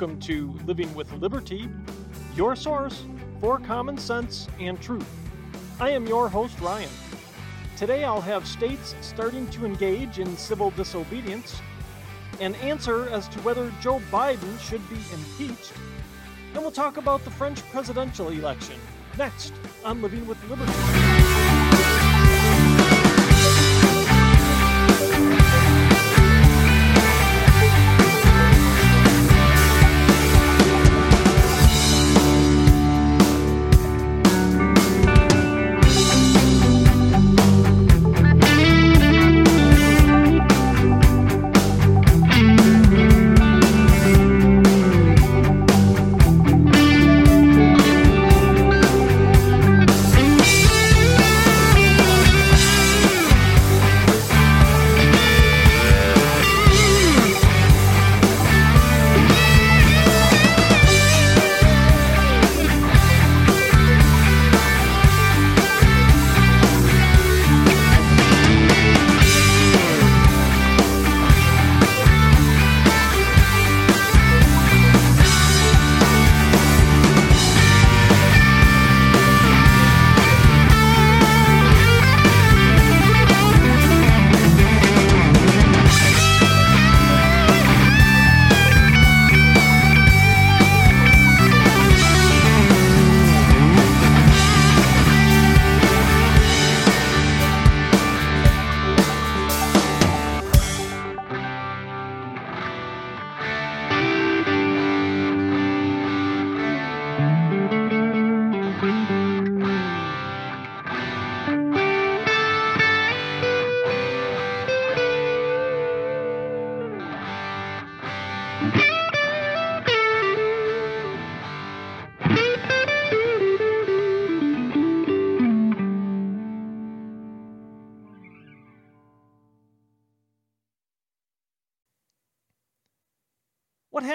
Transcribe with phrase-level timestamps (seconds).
[0.00, 1.68] Welcome to Living with Liberty,
[2.34, 3.04] your source
[3.38, 5.06] for common sense and truth.
[5.78, 6.88] I am your host, Ryan.
[7.76, 11.60] Today I'll have states starting to engage in civil disobedience,
[12.40, 15.74] an answer as to whether Joe Biden should be impeached,
[16.54, 18.80] and we'll talk about the French presidential election
[19.18, 19.52] next
[19.84, 21.49] on Living with Liberty.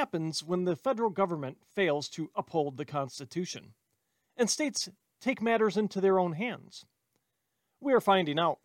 [0.05, 3.73] Happens when the federal government fails to uphold the Constitution
[4.37, 4.87] and states
[5.19, 6.85] take matters into their own hands?
[7.81, 8.59] We are finding out.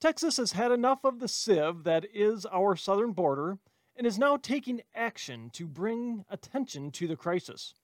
[0.00, 3.58] Texas has had enough of the sieve that is our southern border
[3.96, 7.74] and is now taking action to bring attention to the crisis.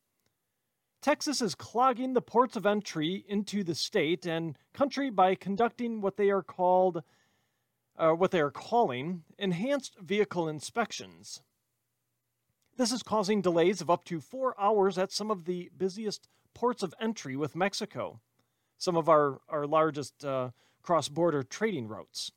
[1.02, 6.16] Texas is clogging the ports of entry into the state and country by conducting what
[6.16, 7.02] they are called
[7.98, 11.42] uh, what they are calling enhanced vehicle inspections.
[12.80, 16.82] This is causing delays of up to four hours at some of the busiest ports
[16.82, 18.22] of entry with Mexico,
[18.78, 22.32] some of our, our largest uh, cross border trading routes.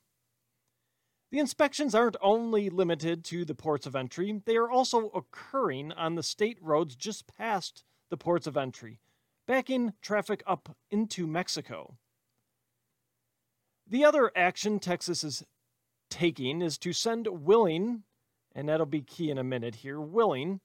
[1.31, 6.16] The inspections aren't only limited to the ports of entry, they are also occurring on
[6.16, 9.00] the state roads just past the ports of entry,
[9.48, 11.96] backing traffic up into Mexico.
[13.88, 15.46] The other action Texas is
[16.10, 18.04] taking is to send willing
[18.56, 20.59] and that'll be key in a minute here, willing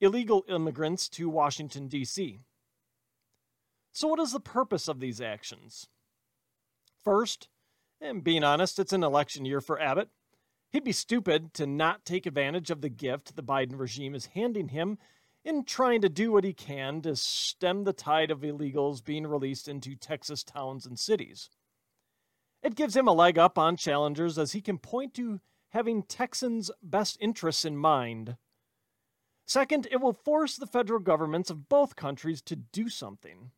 [0.00, 2.40] illegal immigrants to Washington, D.C.
[3.92, 5.88] So, what is the purpose of these actions?
[7.04, 7.48] First,
[8.00, 10.08] and being honest, it's an election year for Abbott.
[10.70, 14.68] He'd be stupid to not take advantage of the gift the Biden regime is handing
[14.68, 14.98] him
[15.44, 19.68] in trying to do what he can to stem the tide of illegals being released
[19.68, 21.50] into Texas towns and cities.
[22.62, 25.40] It gives him a leg up on challengers as he can point to
[25.74, 28.36] having Texans' best interests in mind.
[29.44, 33.50] Second, it will force the federal governments of both countries to do something.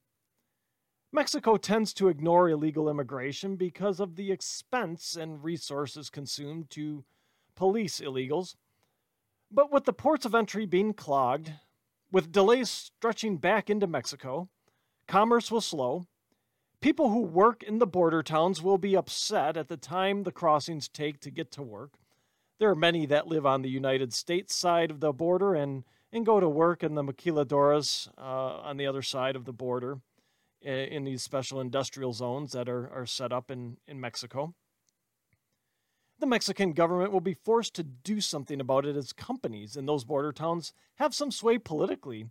[1.12, 7.04] Mexico tends to ignore illegal immigration because of the expense and resources consumed to
[7.54, 8.56] police illegals.
[9.50, 11.52] But with the ports of entry being clogged,
[12.10, 14.48] with delays stretching back into Mexico,
[15.06, 16.06] commerce will slow.
[16.80, 20.88] People who work in the border towns will be upset at the time the crossings
[20.88, 21.98] take to get to work.
[22.58, 26.24] There are many that live on the United States side of the border and, and
[26.24, 29.98] go to work in the maquiladoras uh, on the other side of the border
[30.62, 34.54] in these special industrial zones that are, are set up in, in Mexico.
[36.18, 40.04] The Mexican government will be forced to do something about it as companies in those
[40.04, 42.30] border towns have some sway politically.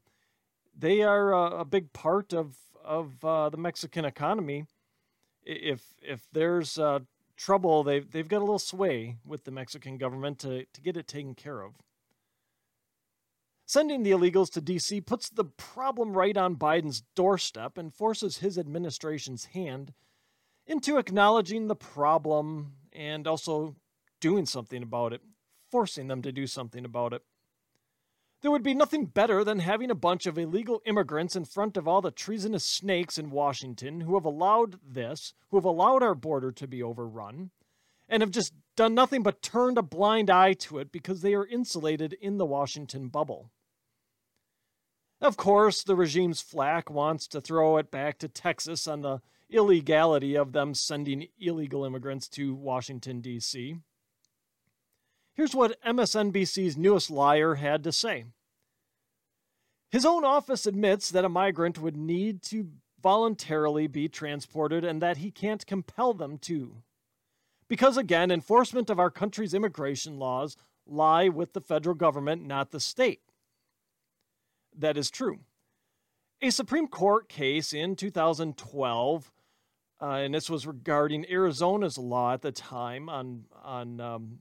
[0.75, 4.65] They are a, a big part of, of uh, the Mexican economy.
[5.43, 7.01] If, if there's uh,
[7.35, 11.07] trouble, they've, they've got a little sway with the Mexican government to, to get it
[11.07, 11.73] taken care of.
[13.67, 15.01] Sending the illegals to D.C.
[15.01, 19.93] puts the problem right on Biden's doorstep and forces his administration's hand
[20.67, 23.75] into acknowledging the problem and also
[24.21, 25.21] doing something about it,
[25.71, 27.23] forcing them to do something about it.
[28.45, 31.87] There would be nothing better than having a bunch of illegal immigrants in front of
[31.87, 36.51] all the treasonous snakes in Washington who have allowed this, who have allowed our border
[36.51, 37.49] to be overrun,
[38.07, 41.47] and have just done nothing but turned a blind eye to it because they are
[41.47, 43.49] insulated in the Washington bubble.
[45.19, 50.35] Of course, the regime's flack wants to throw it back to Texas on the illegality
[50.35, 53.77] of them sending illegal immigrants to Washington, D.C.
[55.35, 58.25] Here's what MSNBC's newest liar had to say.
[59.91, 62.69] His own office admits that a migrant would need to
[63.01, 66.77] voluntarily be transported and that he can't compel them to.
[67.67, 70.55] Because again, enforcement of our country's immigration laws
[70.87, 73.21] lie with the federal government, not the state.
[74.77, 75.39] That is true.
[76.41, 79.31] A Supreme Court case in 2012,
[80.01, 84.39] uh, and this was regarding Arizona's law at the time on, on um,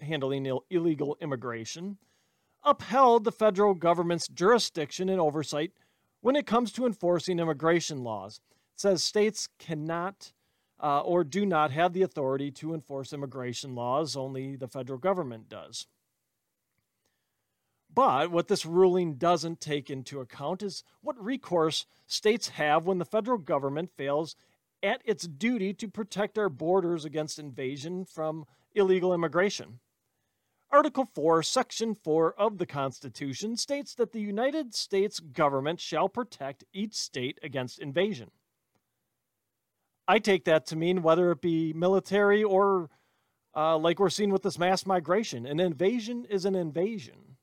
[0.00, 1.98] handling Ill- illegal immigration,
[2.64, 5.72] upheld the federal government's jurisdiction and oversight
[6.20, 8.40] when it comes to enforcing immigration laws.
[8.74, 10.32] It says states cannot
[10.82, 15.48] uh, or do not have the authority to enforce immigration laws, only the federal government
[15.48, 15.86] does.
[17.92, 23.06] But what this ruling doesn't take into account is what recourse states have when the
[23.06, 24.36] federal government fails
[24.82, 28.44] at its duty to protect our borders against invasion from
[28.74, 29.80] illegal immigration.
[30.70, 36.64] Article 4, Section 4 of the Constitution states that the United States government shall protect
[36.72, 38.30] each state against invasion.
[40.08, 42.90] I take that to mean whether it be military or
[43.56, 45.46] uh, like we're seeing with this mass migration.
[45.46, 47.36] An invasion is an invasion.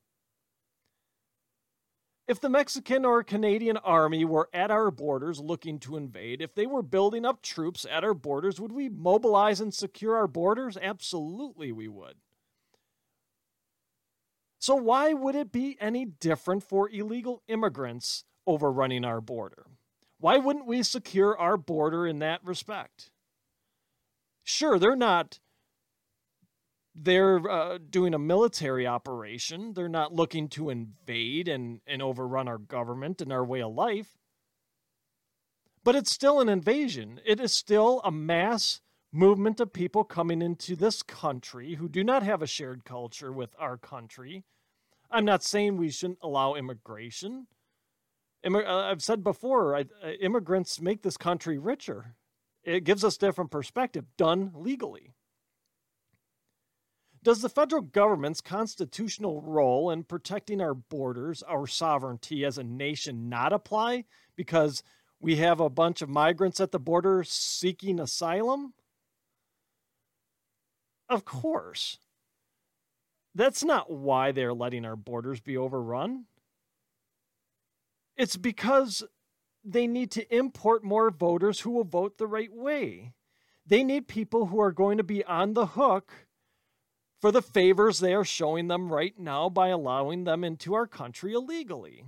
[2.27, 6.65] If the Mexican or Canadian army were at our borders looking to invade, if they
[6.65, 10.77] were building up troops at our borders, would we mobilize and secure our borders?
[10.81, 12.15] Absolutely, we would.
[14.63, 19.65] So, why would it be any different for illegal immigrants overrunning our border?
[20.19, 23.11] Why wouldn't we secure our border in that respect?
[24.45, 25.41] Sure, they're not
[26.95, 29.73] they're uh, doing a military operation.
[29.73, 34.17] They're not looking to invade and, and overrun our government and our way of life.
[35.83, 37.19] But it's still an invasion.
[37.25, 38.79] It is still a mass
[39.11, 43.53] movement of people coming into this country who do not have a shared culture with
[43.59, 44.45] our country.
[45.13, 47.45] I'm not saying we shouldn't allow immigration.
[48.43, 49.83] Uh, I've said before, uh,
[50.19, 52.15] immigrants make this country richer.
[52.63, 55.13] It gives us different perspective, done legally.
[57.21, 63.29] Does the federal government's constitutional role in protecting our borders, our sovereignty as a nation,
[63.29, 64.05] not apply
[64.35, 64.83] because
[65.21, 68.73] we have a bunch of migrants at the border seeking asylum?
[71.07, 71.97] Of course.
[73.35, 76.25] That's not why they're letting our borders be overrun.
[78.15, 79.03] It's because
[79.63, 83.13] they need to import more voters who will vote the right way.
[83.65, 86.11] They need people who are going to be on the hook
[87.21, 91.33] for the favors they are showing them right now by allowing them into our country
[91.33, 92.03] illegally.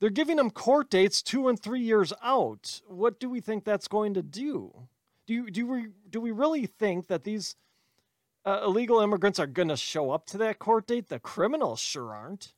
[0.00, 2.82] They're giving them court dates two and three years out.
[2.88, 4.88] What do we think that's going to do?
[5.26, 7.56] Do, you, do, we, do we really think that these
[8.46, 11.08] uh, illegal immigrants are going to show up to that court date?
[11.08, 12.52] The criminals sure aren't.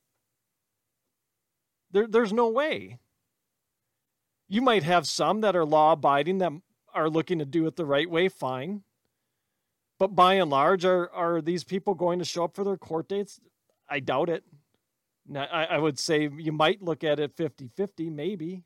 [1.90, 2.99] There, there's no way.
[4.49, 6.52] You might have some that are law abiding that
[6.95, 8.83] are looking to do it the right way, fine.
[9.99, 13.09] But by and large, are, are these people going to show up for their court
[13.09, 13.40] dates?
[13.88, 14.45] I doubt it.
[15.26, 18.64] Now, I, I would say you might look at it 50 50, maybe.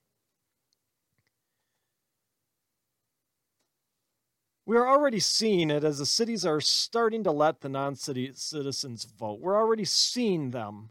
[4.64, 8.30] We are already seeing it as the cities are starting to let the non city
[8.34, 9.40] citizens vote.
[9.40, 10.90] We're already seeing them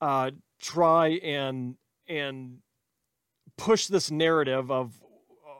[0.00, 2.58] uh, try and and
[3.56, 4.92] push this narrative of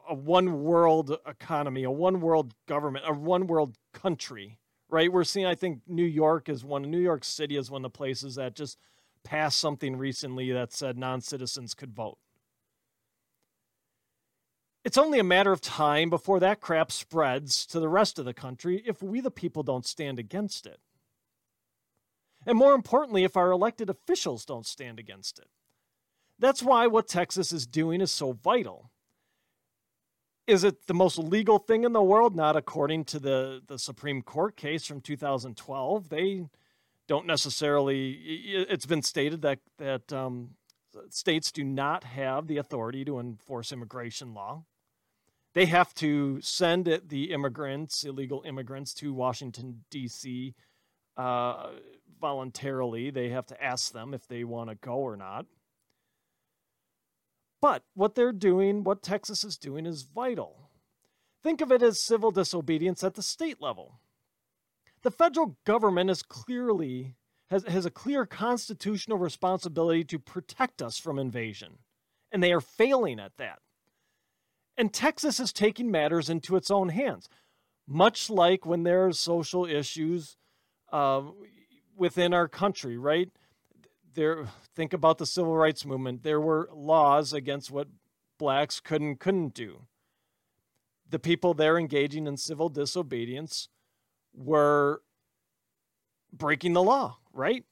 [0.08, 4.58] a one world economy, a one world government, a one world country,
[4.88, 5.10] right?
[5.10, 7.96] We're seeing, I think New York is one, New York City is one of the
[7.96, 8.78] places that just
[9.22, 12.18] passed something recently that said non citizens could vote.
[14.84, 18.34] It's only a matter of time before that crap spreads to the rest of the
[18.34, 20.78] country if we, the people, don't stand against it.
[22.46, 25.48] And more importantly, if our elected officials don't stand against it.
[26.38, 28.90] That's why what Texas is doing is so vital.
[30.46, 32.36] Is it the most legal thing in the world?
[32.36, 36.10] Not according to the, the Supreme Court case from 2012.
[36.10, 36.44] They
[37.08, 38.12] don't necessarily,
[38.68, 40.50] it's been stated that, that um,
[41.08, 44.64] states do not have the authority to enforce immigration law.
[45.54, 50.54] They have to send the immigrants, illegal immigrants, to Washington, D.C.
[51.16, 51.70] Uh,
[52.20, 53.10] voluntarily.
[53.10, 55.46] They have to ask them if they want to go or not.
[57.60, 60.70] But what they're doing, what Texas is doing, is vital.
[61.42, 64.00] Think of it as civil disobedience at the state level.
[65.02, 67.14] The federal government is clearly
[67.50, 71.78] has, has a clear constitutional responsibility to protect us from invasion,
[72.32, 73.60] and they are failing at that.
[74.76, 77.28] And Texas is taking matters into its own hands,
[77.86, 80.36] much like when there are social issues
[80.92, 81.22] uh,
[81.96, 83.30] within our country, right?
[84.14, 86.22] There, think about the civil rights movement.
[86.22, 87.88] There were laws against what
[88.38, 89.82] blacks could and couldn't do.
[91.08, 93.68] The people there engaging in civil disobedience
[94.34, 95.02] were
[96.32, 97.64] breaking the law, right?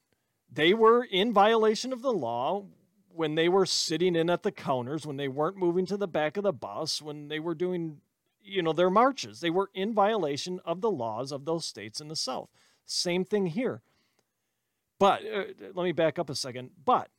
[0.51, 2.65] They were in violation of the law
[3.13, 6.37] when they were sitting in at the counters, when they weren't moving to the back
[6.37, 7.97] of the bus, when they were doing,
[8.41, 9.39] you know, their marches.
[9.39, 12.49] They were in violation of the laws of those states in the South.
[12.85, 13.81] Same thing here.
[14.99, 15.43] But uh,
[15.73, 16.71] let me back up a second.
[16.83, 17.09] But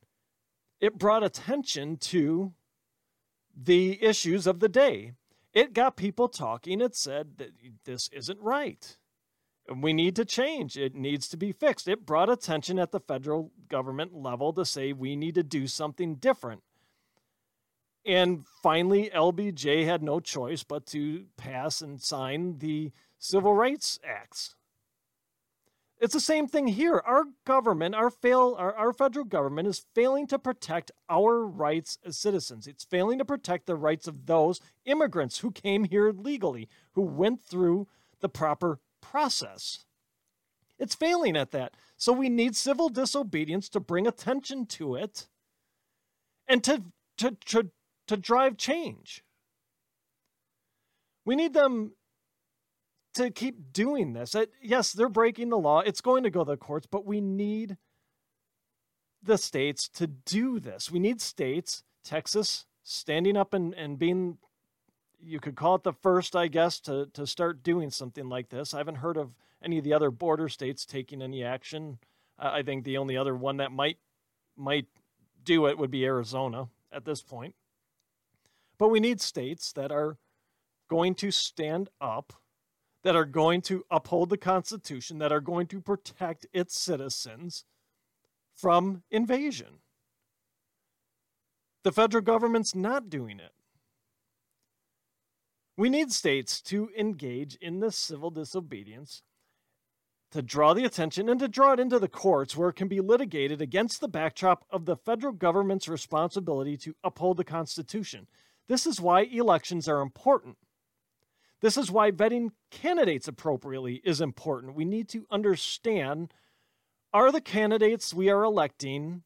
[0.81, 2.53] it brought attention to
[3.57, 5.13] the issues of the day.
[5.53, 6.81] It got people talking.
[6.81, 7.51] It said that
[7.85, 8.97] this isn't right
[9.73, 10.77] we need to change.
[10.77, 11.89] It needs to be fixed.
[11.89, 16.17] It brought attention at the federal government level to say we need to do something
[16.17, 16.63] different.
[18.07, 24.57] And finally, LBJ had no choice but to pass and sign the Civil Rights Acts.
[25.99, 27.01] It's the same thing here.
[27.07, 32.19] Our government, our fail, our, our federal government is failing to protect our rights as
[32.19, 32.67] citizens.
[32.67, 37.43] It's failing to protect the rights of those immigrants who came here legally, who went
[37.43, 37.87] through
[38.21, 38.81] the proper
[39.13, 39.85] process.
[40.79, 41.75] It's failing at that.
[41.97, 45.29] So we need civil disobedience to bring attention to it
[46.49, 46.83] and to,
[47.19, 47.71] to, to,
[48.09, 49.23] to drive change.
[51.25, 51.93] We need them
[53.15, 54.35] to keep doing this.
[54.35, 55.81] It, yes, they're breaking the law.
[55.81, 57.77] It's going to go to the courts, but we need
[59.23, 60.91] the states to do this.
[60.91, 64.39] We need states, Texas, standing up and, and being
[65.25, 68.75] you could call it the first, I guess, to, to start doing something like this.
[68.75, 71.99] I haven't heard of any of the other border states taking any action.
[72.39, 73.99] I think the only other one that might
[74.57, 74.87] might
[75.43, 77.55] do it would be Arizona at this point.
[78.79, 80.19] But we need states that are
[80.89, 82.33] going to stand up,
[83.03, 87.65] that are going to uphold the Constitution, that are going to protect its citizens
[88.55, 89.81] from invasion.
[91.83, 93.53] The federal government's not doing it.
[95.77, 99.23] We need states to engage in this civil disobedience,
[100.31, 103.01] to draw the attention and to draw it into the courts where it can be
[103.01, 108.27] litigated against the backdrop of the federal government's responsibility to uphold the Constitution.
[108.69, 110.57] This is why elections are important.
[111.61, 114.77] This is why vetting candidates appropriately is important.
[114.77, 116.33] We need to understand
[117.13, 119.23] are the candidates we are electing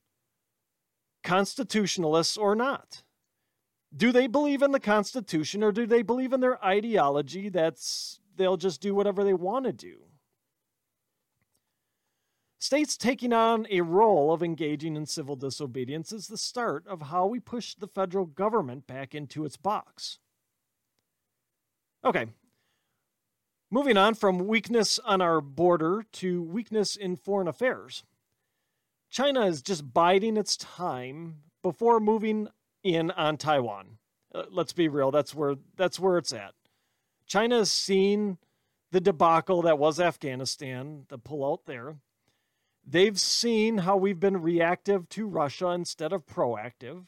[1.25, 3.03] constitutionalists or not?
[3.97, 8.57] Do they believe in the Constitution or do they believe in their ideology that's they'll
[8.57, 9.97] just do whatever they want to do?
[12.61, 17.27] States taking on a role of engaging in civil disobedience is the start of how
[17.27, 20.19] we push the federal government back into its box.
[22.05, 22.27] Okay.
[23.71, 28.03] Moving on from weakness on our border to weakness in foreign affairs.
[29.09, 32.49] China is just biding its time before moving
[32.95, 33.99] in on Taiwan.
[34.35, 36.55] Uh, let's be real, that's where that's where it's at.
[37.27, 38.39] China has seen
[38.91, 41.97] the debacle that was Afghanistan, the pullout there.
[42.87, 47.05] They've seen how we've been reactive to Russia instead of proactive.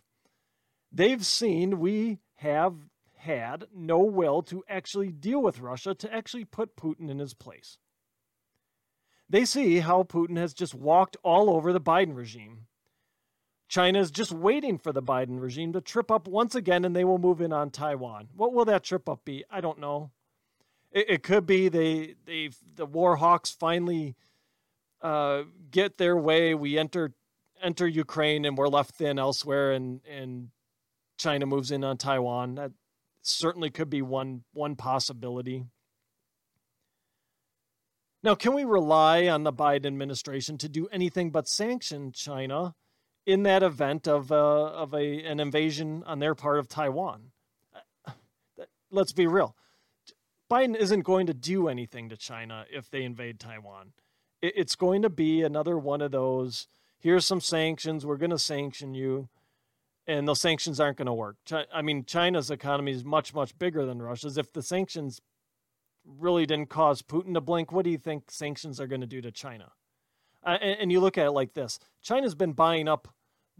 [0.92, 2.74] They've seen we have
[3.16, 7.78] had no will to actually deal with Russia, to actually put Putin in his place.
[9.28, 12.66] They see how Putin has just walked all over the Biden regime.
[13.70, 17.04] China is just waiting for the Biden regime to trip up once again and they
[17.04, 18.28] will move in on Taiwan.
[18.34, 19.44] What will that trip up be?
[19.48, 20.10] I don't know.
[20.90, 24.16] It, it could be they they the war hawks finally
[25.00, 26.52] uh, get their way.
[26.52, 27.12] We enter
[27.62, 30.48] enter Ukraine and we're left thin elsewhere and and
[31.16, 32.56] China moves in on Taiwan.
[32.56, 32.72] That
[33.22, 35.66] certainly could be one one possibility.
[38.24, 42.74] Now, can we rely on the Biden administration to do anything but sanction China?
[43.30, 47.30] In that event of uh, of a an invasion on their part of Taiwan.
[48.90, 49.54] Let's be real.
[50.50, 53.92] Biden isn't going to do anything to China if they invade Taiwan.
[54.42, 56.66] It's going to be another one of those.
[56.98, 58.04] Here's some sanctions.
[58.04, 59.28] We're going to sanction you,
[60.08, 61.36] and those sanctions aren't going to work.
[61.72, 64.36] I mean, China's economy is much much bigger than Russia's.
[64.36, 65.20] If the sanctions
[66.04, 69.20] really didn't cause Putin to blink, what do you think sanctions are going to do
[69.20, 69.70] to China?
[70.42, 73.08] Uh, and you look at it like this China's been buying up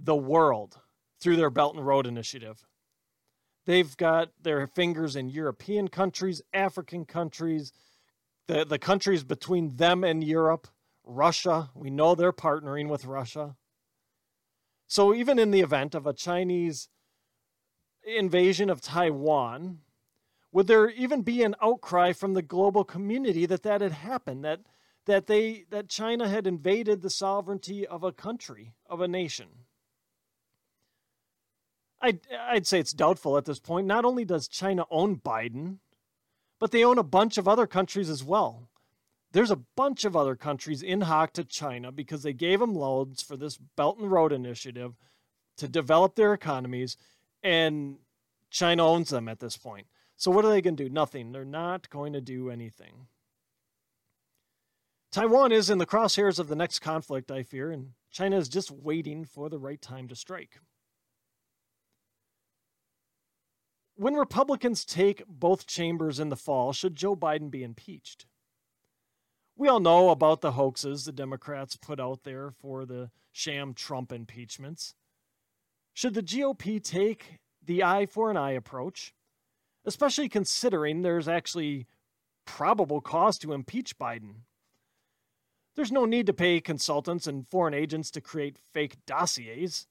[0.03, 0.79] the world
[1.21, 2.65] through their Belt and Road Initiative.
[3.67, 7.73] They've got their fingers in European countries, African countries,
[8.47, 10.67] the, the countries between them and Europe,
[11.05, 11.71] Russia.
[11.75, 13.57] We know they're partnering with Russia.
[14.87, 16.89] So even in the event of a Chinese
[18.03, 19.81] invasion of Taiwan,
[20.53, 24.61] would there even be an outcry from the global community that that had happened that
[25.07, 29.49] that they that China had invaded the sovereignty of a country of a nation
[32.01, 33.87] I'd, I'd say it's doubtful at this point.
[33.87, 35.79] Not only does China own Biden,
[36.59, 38.69] but they own a bunch of other countries as well.
[39.33, 43.23] There's a bunch of other countries in hock to China because they gave them loans
[43.23, 44.97] for this Belt and Road Initiative
[45.59, 46.97] to develop their economies,
[47.43, 47.99] and
[48.51, 49.87] China owns them at this point.
[50.17, 50.91] So, what are they going to do?
[50.91, 51.33] Nothing.
[51.33, 53.07] They're not going to do anything.
[55.13, 58.71] Taiwan is in the crosshairs of the next conflict, I fear, and China is just
[58.71, 60.61] waiting for the right time to strike.
[64.01, 68.25] When Republicans take both chambers in the fall, should Joe Biden be impeached?
[69.59, 74.11] We all know about the hoaxes the Democrats put out there for the sham Trump
[74.11, 74.95] impeachments.
[75.93, 79.13] Should the GOP take the eye for an eye approach,
[79.85, 81.87] especially considering there's actually
[82.47, 84.45] probable cause to impeach Biden?
[85.77, 89.87] There's no need to pay consultants and foreign agents to create fake dossiers.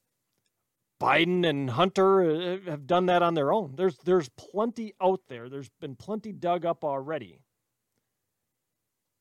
[1.00, 3.74] Biden and Hunter uh, have done that on their own.
[3.76, 5.50] There's there's plenty out there.
[5.50, 7.40] There's been plenty dug up already.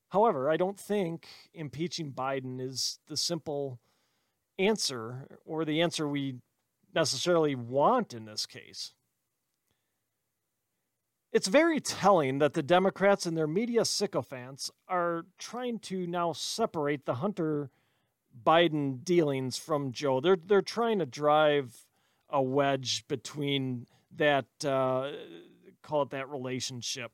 [0.09, 3.79] However, I don't think impeaching Biden is the simple
[4.57, 6.35] answer or the answer we
[6.93, 8.93] necessarily want in this case.
[11.31, 17.05] It's very telling that the Democrats and their media sycophants are trying to now separate
[17.05, 17.69] the Hunter
[18.45, 20.19] Biden dealings from Joe.
[20.19, 21.85] They're they're trying to drive
[22.29, 25.11] a wedge between that uh,
[25.81, 27.11] call it that relationship.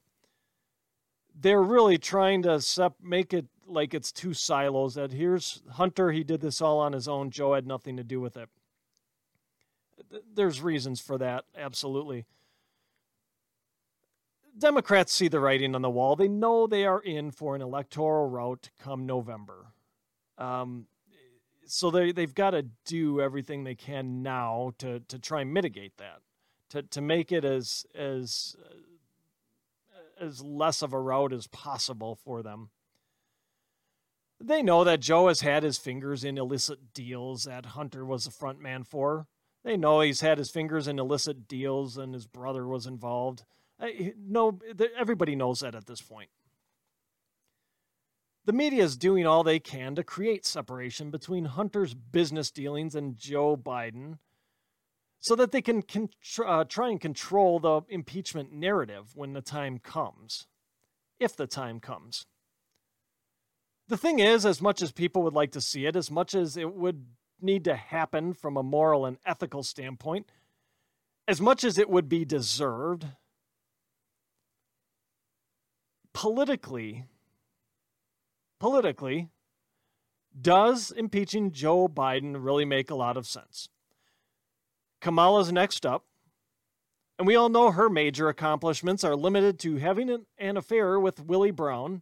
[1.37, 4.95] They're really trying to sep- make it like it's two silos.
[4.95, 7.29] That here's Hunter, he did this all on his own.
[7.29, 8.49] Joe had nothing to do with it.
[10.33, 12.25] There's reasons for that, absolutely.
[14.57, 16.15] Democrats see the writing on the wall.
[16.15, 19.67] They know they are in for an electoral rout come November.
[20.37, 20.87] Um,
[21.65, 25.97] so they they've got to do everything they can now to to try and mitigate
[25.97, 26.21] that,
[26.69, 32.41] to to make it as as uh, as less of a route as possible for
[32.41, 32.69] them.
[34.39, 38.31] They know that Joe has had his fingers in illicit deals that Hunter was the
[38.31, 39.27] front man for.
[39.63, 43.43] They know he's had his fingers in illicit deals and his brother was involved.
[44.17, 44.59] No,
[44.95, 46.29] everybody knows that at this point.
[48.45, 53.17] The media is doing all they can to create separation between Hunter's business dealings and
[53.17, 54.19] Joe Biden
[55.19, 55.83] so that they can
[56.45, 60.45] uh, try and control the impeachment narrative when the time comes.
[61.19, 62.27] If the time comes.
[63.87, 66.57] The thing is, as much as people would like to see it, as much as
[66.57, 67.05] it would
[67.41, 70.29] need to happen from a moral and ethical standpoint,
[71.27, 73.07] as much as it would be deserved,
[76.13, 77.05] politically,
[78.65, 79.29] politically,
[80.41, 83.69] does impeaching Joe Biden really make a lot of sense?
[84.99, 86.05] Kamala's next up,
[87.19, 91.51] and we all know her major accomplishments are limited to having an, affair with Willie
[91.51, 92.01] Brown,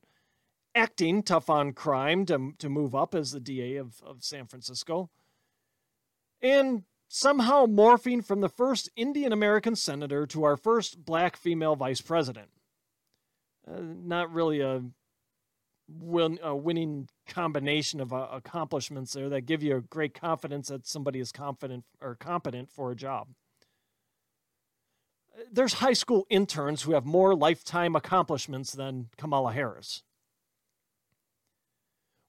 [0.73, 5.09] acting tough on crime to, to move up as the DA of, of San Francisco,
[6.41, 11.99] and somehow morphing from the first Indian American senator to our first black female vice
[11.99, 12.51] president.
[13.67, 14.81] Uh, not really a
[15.87, 20.87] win, a winning combination of uh, accomplishments there that give you a great confidence that
[20.87, 23.27] somebody is confident or competent for a job.
[25.51, 30.03] There's high school interns who have more lifetime accomplishments than Kamala Harris.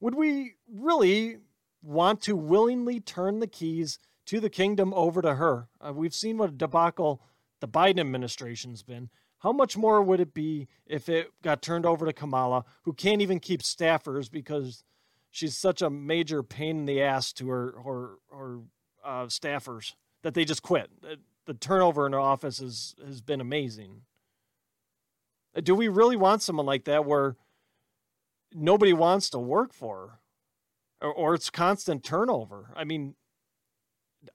[0.01, 1.39] Would we really
[1.83, 5.69] want to willingly turn the keys to the kingdom over to her?
[5.81, 7.23] Uh, we've seen what a debacle
[7.61, 9.11] the Biden administration's been.
[9.45, 13.21] How much more would it be if it got turned over to Kamala, who can't
[13.21, 14.85] even keep staffers because
[15.31, 18.61] she's such a major pain in the ass to her her, her
[19.05, 20.91] uh, staffers that they just quit?
[21.45, 24.01] The turnover in her office is, has been amazing.
[25.63, 27.37] Do we really want someone like that where
[28.55, 30.21] nobody wants to work for
[31.01, 31.07] her?
[31.07, 32.71] Or, or it's constant turnover?
[32.75, 33.15] I mean,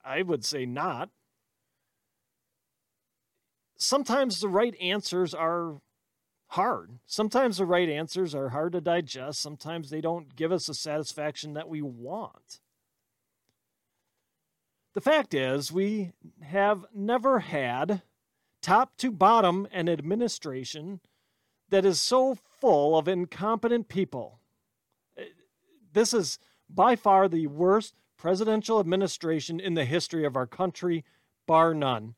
[0.04, 1.10] I would say not
[3.80, 5.80] sometimes the right answers are
[6.48, 6.98] hard.
[7.06, 9.40] Sometimes the right answers are hard to digest.
[9.40, 12.60] Sometimes they don't give us the satisfaction that we want.
[14.92, 16.12] The fact is, we
[16.42, 18.02] have never had
[18.60, 21.00] top to bottom an administration
[21.70, 24.40] that is so full of incompetent people.
[25.16, 25.22] Uh,
[25.92, 26.38] this is
[26.68, 31.04] by far the worst presidential administration in the history of our country,
[31.46, 32.16] bar none.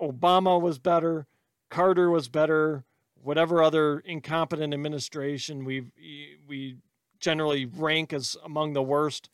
[0.00, 1.26] Obama was better,
[1.70, 5.86] Carter was better, whatever other incompetent administration we
[6.46, 6.76] we
[7.18, 9.30] generally rank as among the worst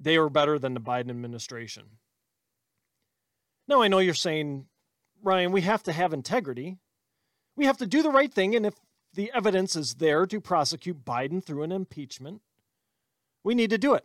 [0.00, 1.84] they were better than the Biden administration.
[3.68, 4.66] Now, I know you're saying,
[5.22, 6.78] Ryan, we have to have integrity.
[7.54, 8.56] We have to do the right thing.
[8.56, 8.74] And if
[9.12, 12.40] the evidence is there to prosecute Biden through an impeachment,
[13.44, 14.04] we need to do it.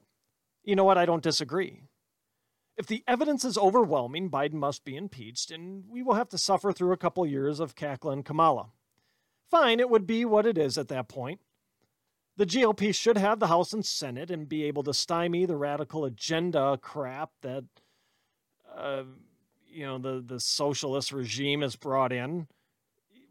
[0.63, 0.98] You know what?
[0.98, 1.84] I don't disagree.
[2.77, 6.73] If the evidence is overwhelming, Biden must be impeached, and we will have to suffer
[6.73, 8.67] through a couple years of Kakla and Kamala.
[9.49, 11.39] Fine, it would be what it is at that point.
[12.38, 16.03] The GOP should have the House and Senate and be able to stymie the radical
[16.03, 17.63] agenda crap that
[18.75, 19.03] uh,
[19.65, 22.47] you know the the socialist regime has brought in.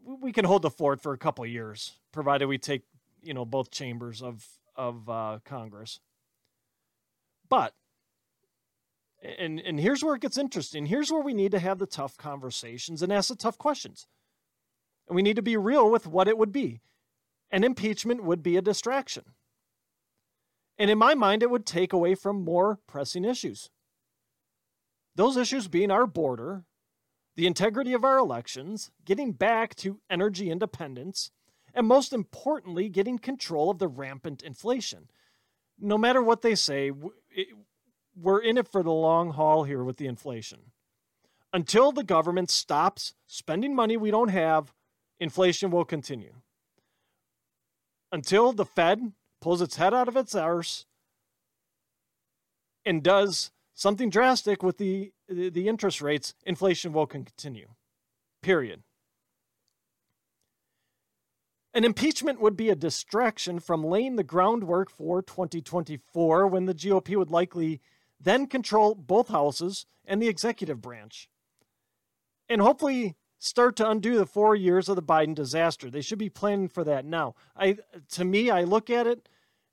[0.03, 2.81] We can hold the fort for a couple years, provided we take
[3.21, 4.43] you know both chambers of
[4.75, 5.99] of uh, Congress.
[7.47, 7.75] But
[9.39, 10.85] and and here's where it gets interesting.
[10.85, 14.07] Here's where we need to have the tough conversations and ask the tough questions.
[15.07, 16.81] And we need to be real with what it would be
[17.51, 19.23] an impeachment would be a distraction.
[20.77, 23.69] And in my mind, it would take away from more pressing issues.
[25.15, 26.65] Those issues being our border,
[27.35, 31.31] the integrity of our elections, getting back to energy independence,
[31.73, 35.09] and most importantly, getting control of the rampant inflation.
[35.79, 36.91] No matter what they say,
[38.15, 40.71] we're in it for the long haul here with the inflation.
[41.53, 44.73] Until the government stops spending money we don't have,
[45.19, 46.33] inflation will continue
[48.15, 50.85] until the Fed pulls its head out of its arse
[52.85, 57.67] and does something drastic with the, the interest rates, inflation will continue.
[58.41, 58.83] Period.
[61.73, 67.17] An impeachment would be a distraction from laying the groundwork for 2024 when the GOP
[67.17, 67.81] would likely
[68.19, 71.29] then control both houses and the executive branch.
[72.47, 75.89] And hopefully, start to undo the four years of the Biden disaster.
[75.89, 77.35] They should be planning for that now.
[77.55, 77.77] I
[78.11, 79.29] to me, I look at it,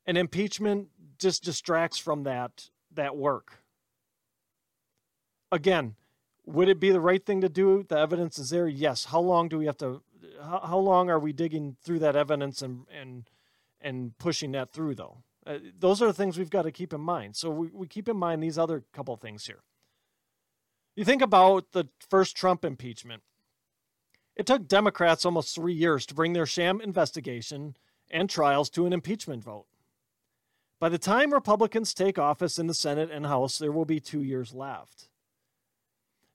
[0.07, 3.62] and impeachment just distracts from that that work.
[5.50, 5.96] Again,
[6.44, 7.85] would it be the right thing to do?
[7.87, 8.68] The evidence is there.
[8.68, 9.07] Yes.
[9.07, 10.02] How long do we have to?
[10.40, 13.28] How, how long are we digging through that evidence and and
[13.81, 15.18] and pushing that through though?
[15.46, 17.37] Uh, those are the things we've got to keep in mind.
[17.37, 19.62] So we, we keep in mind these other couple things here.
[20.94, 23.22] You think about the first Trump impeachment.
[24.37, 27.76] It took Democrats almost three years to bring their sham investigation
[28.11, 29.66] and trials to an impeachment vote.
[30.78, 34.22] By the time Republicans take office in the Senate and House, there will be two
[34.22, 35.09] years left.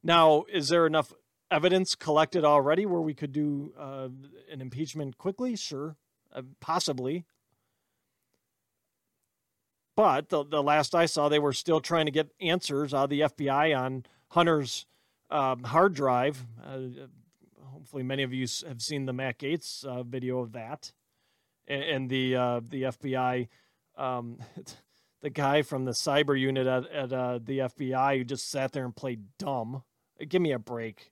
[0.03, 1.11] Now, is there enough
[1.51, 4.09] evidence collected already where we could do uh,
[4.51, 5.55] an impeachment quickly?
[5.55, 5.97] Sure,
[6.33, 7.25] uh, possibly.
[9.97, 13.09] But the, the last I saw, they were still trying to get answers out of
[13.09, 14.85] the FBI on Hunter's
[15.31, 16.45] um, hard drive.
[16.63, 17.07] Uh,
[17.63, 20.91] hopefully many of you have seen the Matt Gaetz uh, video of that,
[21.67, 23.47] and, and the uh, the FBI,
[23.97, 24.37] um,
[25.23, 28.85] the guy from the cyber unit at, at uh, the FBI who just sat there
[28.85, 29.81] and played dumb.
[30.29, 31.11] Give me a break.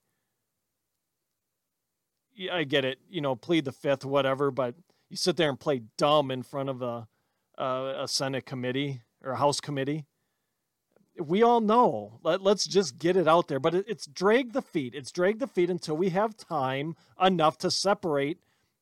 [2.36, 3.00] Yeah, I get it.
[3.10, 4.76] You know, plead the fifth, whatever, but
[5.10, 7.08] you sit there and play dumb in front of a
[7.57, 10.05] a Senate committee or a House committee
[11.19, 12.19] we all know.
[12.23, 13.59] Let, us just get it out there.
[13.59, 14.93] But it, it's drag the feet.
[14.95, 18.39] It's drag the feet until we have time enough to separate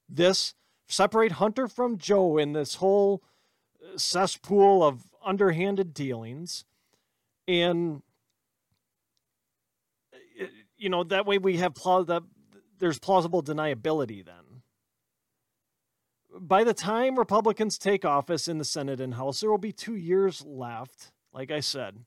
[0.10, 0.56] this,
[0.88, 3.24] separate Hunter from Joe in this whole
[3.84, 6.66] uh, cesspool of underhanded dealings.
[7.48, 8.02] And,
[10.14, 10.46] uh,
[10.78, 12.24] you know, that way we have that
[12.80, 14.43] there's plausible deniability then.
[16.40, 19.96] By the time Republicans take office in the Senate and House, there will be two
[19.96, 22.06] years left, like I said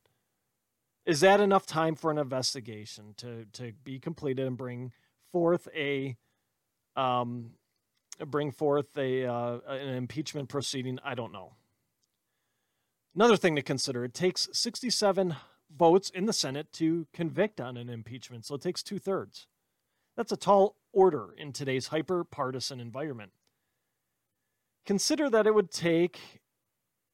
[1.07, 4.93] is that enough time for an investigation to to be completed and bring
[5.33, 6.17] forth a
[6.97, 7.53] um
[8.27, 10.99] bring forth a uh, an impeachment proceeding?
[11.05, 11.55] I don't know.
[13.15, 15.37] Another thing to consider: it takes 67
[15.75, 19.47] votes in the Senate to convict on an impeachment, so it takes two thirds.
[20.17, 23.33] That's a tall order in today's hyper partisan environment.
[24.87, 26.41] Consider that it would take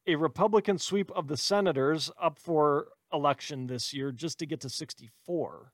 [0.05, 4.69] a Republican sweep of the senators up for election this year just to get to
[4.69, 5.71] 64.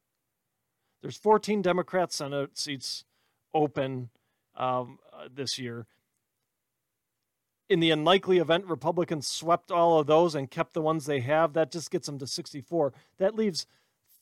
[1.02, 3.04] There's 14 Democrat Senate seats
[3.54, 4.10] open,
[4.56, 5.88] um, uh, this year.
[7.70, 11.54] In the unlikely event Republicans swept all of those and kept the ones they have,
[11.54, 12.94] that just gets them to 64.
[13.18, 13.66] That leaves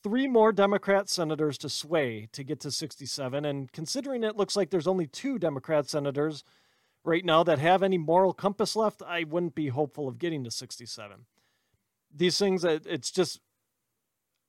[0.02, 3.44] three more Democrat senators to sway to get to 67.
[3.44, 6.44] And considering it looks like there's only two Democrat senators
[7.04, 10.50] right now that have any moral compass left, I wouldn't be hopeful of getting to
[10.50, 11.26] 67.
[12.14, 13.40] These things, it's just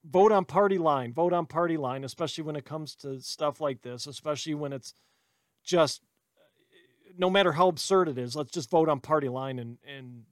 [0.04, 3.82] vote on party line, vote on party line, especially when it comes to stuff like
[3.82, 4.94] this, especially when it's
[5.64, 6.02] just
[7.18, 10.24] no matter how absurd it is, let's just vote on party line and and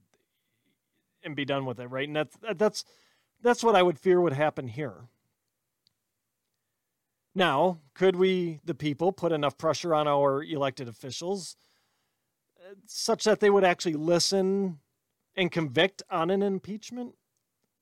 [1.22, 2.06] and be done with it, right?
[2.06, 2.84] And that's that's
[3.42, 5.08] that's what I would fear would happen here.
[7.34, 11.67] Now, could we, the people, put enough pressure on our elected officials uh,
[12.86, 14.78] such that they would actually listen
[15.36, 17.14] and convict on an impeachment?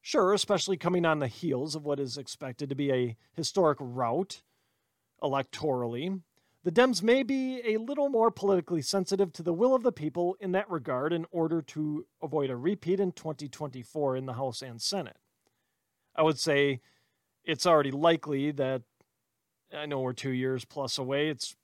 [0.01, 4.43] Sure, especially coming on the heels of what is expected to be a historic rout
[5.23, 6.21] electorally.
[6.63, 10.37] The Dems may be a little more politically sensitive to the will of the people
[10.41, 14.81] in that regard in order to avoid a repeat in 2024 in the House and
[14.81, 15.17] Senate.
[16.15, 16.81] I would say
[17.45, 18.83] it's already likely that
[19.77, 21.29] I know we're two years plus away.
[21.29, 21.57] It's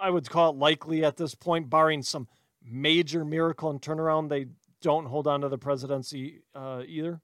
[0.00, 2.28] I would call it likely at this point, barring some
[2.70, 4.46] major miracle and turnaround, they
[4.82, 7.20] don't hold on to the presidency uh, either.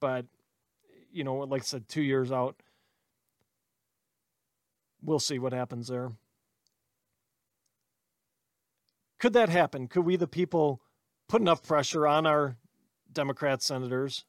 [0.00, 0.26] But,
[1.10, 2.62] you know, like I said, two years out,
[5.02, 6.12] we'll see what happens there.
[9.18, 9.88] Could that happen?
[9.88, 10.80] Could we, the people,
[11.28, 12.56] put enough pressure on our
[13.12, 14.24] Democrat senators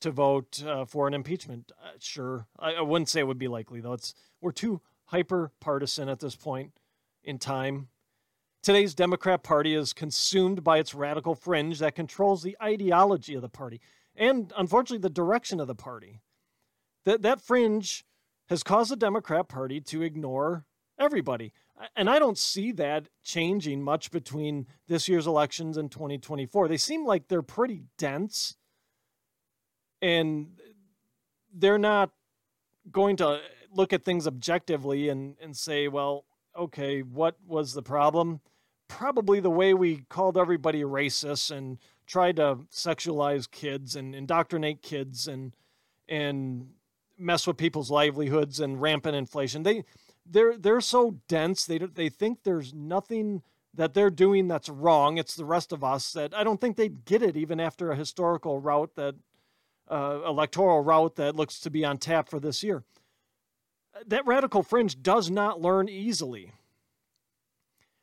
[0.00, 1.70] to vote uh, for an impeachment?
[1.80, 2.46] Uh, sure.
[2.58, 3.92] I, I, wouldn't say it would be likely, though.
[3.92, 6.72] It's we're too hyper partisan at this point
[7.22, 7.88] in time.
[8.66, 13.48] Today's Democrat Party is consumed by its radical fringe that controls the ideology of the
[13.48, 13.80] party
[14.16, 16.20] and unfortunately the direction of the party.
[17.04, 18.04] That that fringe
[18.48, 20.64] has caused the Democrat Party to ignore
[20.98, 21.52] everybody.
[21.94, 26.66] And I don't see that changing much between this year's elections and 2024.
[26.66, 28.56] They seem like they're pretty dense
[30.02, 30.58] and
[31.54, 32.10] they're not
[32.90, 36.24] going to look at things objectively and, and say, well,
[36.58, 38.40] okay, what was the problem?
[38.88, 45.26] Probably the way we called everybody racist and tried to sexualize kids and indoctrinate kids
[45.26, 45.54] and
[46.08, 46.68] and
[47.18, 49.62] mess with people's livelihoods and rampant inflation.
[49.62, 49.84] They
[50.24, 51.64] they're they're so dense.
[51.64, 53.42] They they think there's nothing
[53.74, 55.18] that they're doing that's wrong.
[55.18, 57.96] It's the rest of us that I don't think they'd get it even after a
[57.96, 59.14] historical route that
[59.90, 62.84] uh, electoral route that looks to be on tap for this year.
[64.06, 66.52] That radical fringe does not learn easily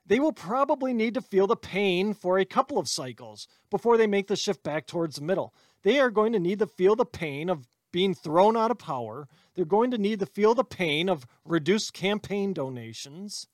[0.05, 4.07] they will probably need to feel the pain for a couple of cycles before they
[4.07, 5.53] make the shift back towards the middle.
[5.83, 9.27] They are going to need to feel the pain of being thrown out of power.
[9.55, 13.47] They're going to need to feel the pain of reduced campaign donations.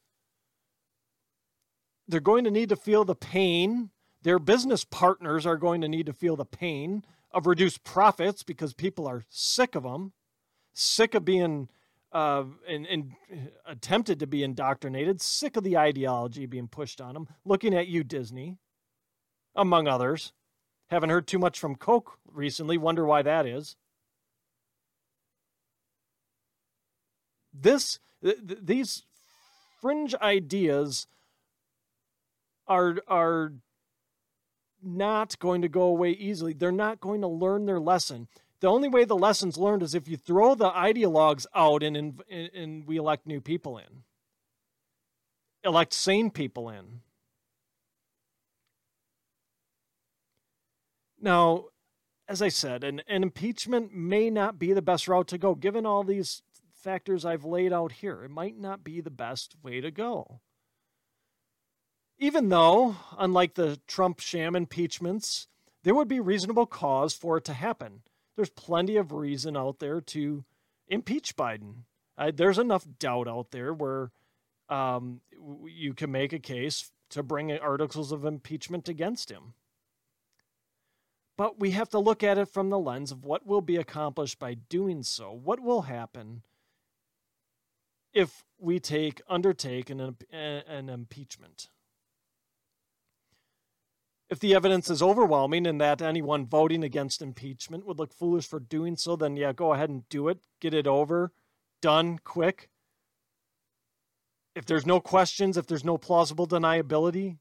[2.08, 3.92] They're going to need to feel the pain.
[4.24, 8.74] Their business partners are going to need to feel the pain of reduced profits because
[8.74, 10.14] people are sick of them,
[10.74, 11.70] sick of being
[12.12, 13.12] and, and
[13.66, 18.04] attempted to be indoctrinated, sick of the ideology being pushed on them, looking at you,
[18.04, 18.58] Disney,
[19.56, 20.34] among others.
[20.90, 23.76] Haven't heard too much from Coke recently, wonder why that is.
[27.54, 29.04] This, th- th- these
[29.82, 31.08] fringe ideas
[32.68, 33.54] are, are
[34.82, 36.54] not going to go away easily.
[36.54, 38.28] They're not going to learn their lesson
[38.62, 42.22] the only way the lesson's learned is if you throw the ideologues out and, and,
[42.30, 44.04] and we elect new people in,
[45.64, 47.02] elect sane people in.
[51.22, 51.66] Now,
[52.28, 55.86] as I said, an, an impeachment may not be the best route to go, given
[55.86, 56.42] all these
[56.74, 58.24] factors I've laid out here.
[58.24, 60.40] It might not be the best way to go.
[62.18, 65.48] Even though, unlike the Trump sham impeachments,
[65.84, 68.02] there would be reasonable cause for it to happen
[68.40, 70.46] there's plenty of reason out there to
[70.88, 71.84] impeach Biden.
[72.18, 74.12] Uh, there's enough doubt out there where
[74.70, 75.20] um,
[75.68, 79.56] you can make a case to bring articles of impeachment against him.
[81.38, 84.40] But we have to look at it from the lens of what will be accomplished
[84.40, 85.34] by doing so.
[85.34, 86.44] What will happen
[88.14, 91.68] if we take undertake an, an impeachment?
[94.30, 98.60] If the evidence is overwhelming and that anyone voting against impeachment would look foolish for
[98.60, 100.38] doing so, then yeah, go ahead and do it.
[100.60, 101.32] Get it over,
[101.82, 102.70] done, quick.
[104.56, 107.38] If there's no questions, if there's no plausible deniability,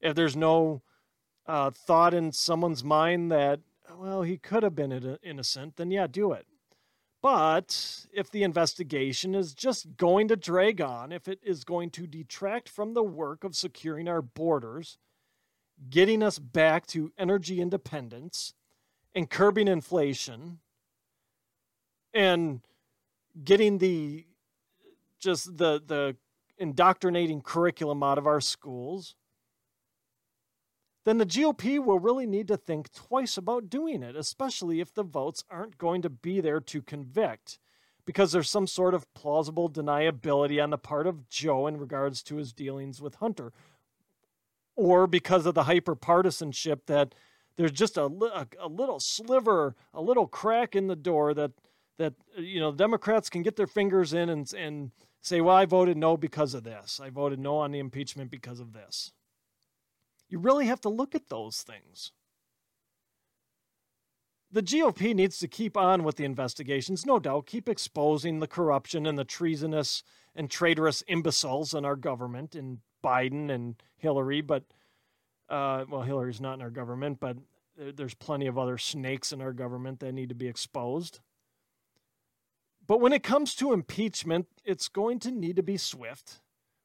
[0.00, 0.82] if there's no
[1.46, 3.60] uh, thought in someone's mind that,
[3.96, 6.46] well, he could have been innocent, then yeah, do it.
[7.20, 12.08] But if the investigation is just going to drag on, if it is going to
[12.08, 14.98] detract from the work of securing our borders,
[15.90, 18.54] getting us back to energy independence,
[19.14, 20.58] and curbing inflation,
[22.14, 22.60] and
[23.44, 24.26] getting the
[25.18, 26.16] just the the
[26.58, 29.16] indoctrinating curriculum out of our schools,
[31.04, 35.02] then the GOP will really need to think twice about doing it, especially if the
[35.02, 37.58] votes aren't going to be there to convict,
[38.06, 42.36] because there's some sort of plausible deniability on the part of Joe in regards to
[42.36, 43.52] his dealings with Hunter,
[44.76, 47.14] or because of the hyper partisanship that
[47.56, 51.52] there's just a, a, a, little sliver, a little crack in the door that
[51.98, 55.96] that you know Democrats can get their fingers in and and say, well, I voted
[55.96, 57.00] no because of this.
[57.02, 59.12] I voted no on the impeachment because of this.
[60.28, 62.12] You really have to look at those things.
[64.50, 69.06] The GOP needs to keep on with the investigations, no doubt, keep exposing the corruption
[69.06, 70.02] and the treasonous
[70.34, 74.64] and traitorous imbeciles in our government, in Biden and Hillary, but,
[75.48, 77.36] uh, well, Hillary's not in our government, but
[77.76, 81.20] there's plenty of other snakes in our government that need to be exposed.
[82.86, 86.40] But when it comes to impeachment, it's going to need to be swift.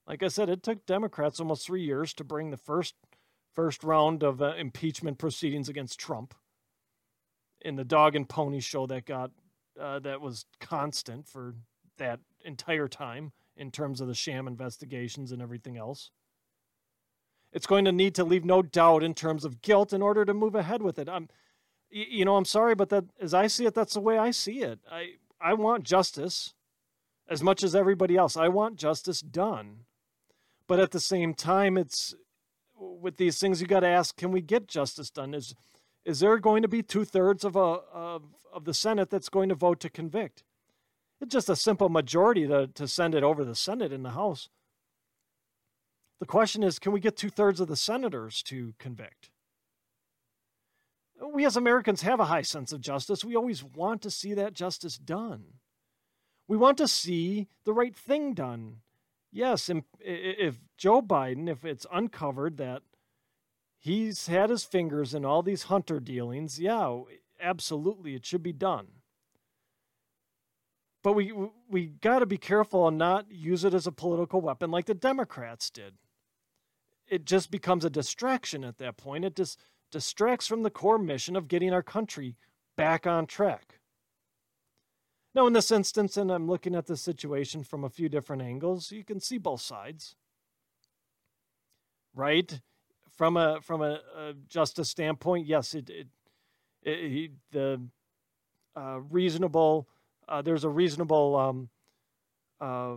[0.07, 2.95] Like I said, it took Democrats almost three years to bring the first
[3.53, 6.35] first round of uh, impeachment proceedings against Trump
[7.61, 9.31] in the dog and pony show that got
[9.81, 11.55] uh, that was constant for
[11.97, 16.11] that entire time in terms of the sham investigations and everything else.
[17.51, 20.33] It's going to need to leave no doubt in terms of guilt in order to
[20.33, 21.09] move ahead with it.
[21.09, 21.29] I'm,
[21.89, 24.61] you know, I'm sorry, but that as I see it, that's the way I see
[24.61, 24.79] it.
[24.91, 26.53] I I want justice
[27.29, 28.35] as much as everybody else.
[28.35, 29.85] I want justice done,
[30.67, 32.15] but at the same time, it's
[32.75, 35.33] with these things you got to ask: Can we get justice done?
[35.33, 35.55] Is
[36.03, 39.49] is there going to be two thirds of a of, of the Senate that's going
[39.49, 40.43] to vote to convict?
[41.19, 44.49] It's just a simple majority to, to send it over the Senate in the House.
[46.19, 49.29] The question is, can we get two thirds of the senators to convict?
[51.33, 53.25] We as Americans have a high sense of justice.
[53.25, 55.45] We always want to see that justice done.
[56.47, 58.77] We want to see the right thing done
[59.37, 62.81] yes, if Joe Biden, if it's uncovered that
[63.77, 67.01] he's had his fingers in all these Hunter dealings, yeah,
[67.39, 68.87] absolutely, it should be done.
[71.07, 71.31] But we
[71.69, 74.93] we got to be careful and not use it as a political weapon like the
[74.93, 75.93] Democrats did.
[77.07, 79.23] It just becomes a distraction at that point.
[79.23, 79.57] It just
[79.89, 82.35] distracts from the core mission of getting our country
[82.75, 83.79] back on track.
[85.33, 88.91] Now, in this instance, and I'm looking at the situation from a few different angles,
[88.91, 90.17] you can see both sides.
[92.13, 92.59] Right?
[93.15, 96.07] From a from a, a justice standpoint, yes, it, it,
[96.83, 97.81] it the
[98.75, 99.87] uh, reasonable
[100.27, 101.69] uh, there's a reasonable um,
[102.59, 102.95] uh,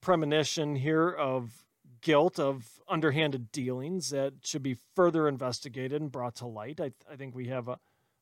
[0.00, 1.64] premonition here of
[2.00, 6.80] guilt of underhanded dealings that should be further investigated and brought to light.
[6.80, 7.78] I, I think we have a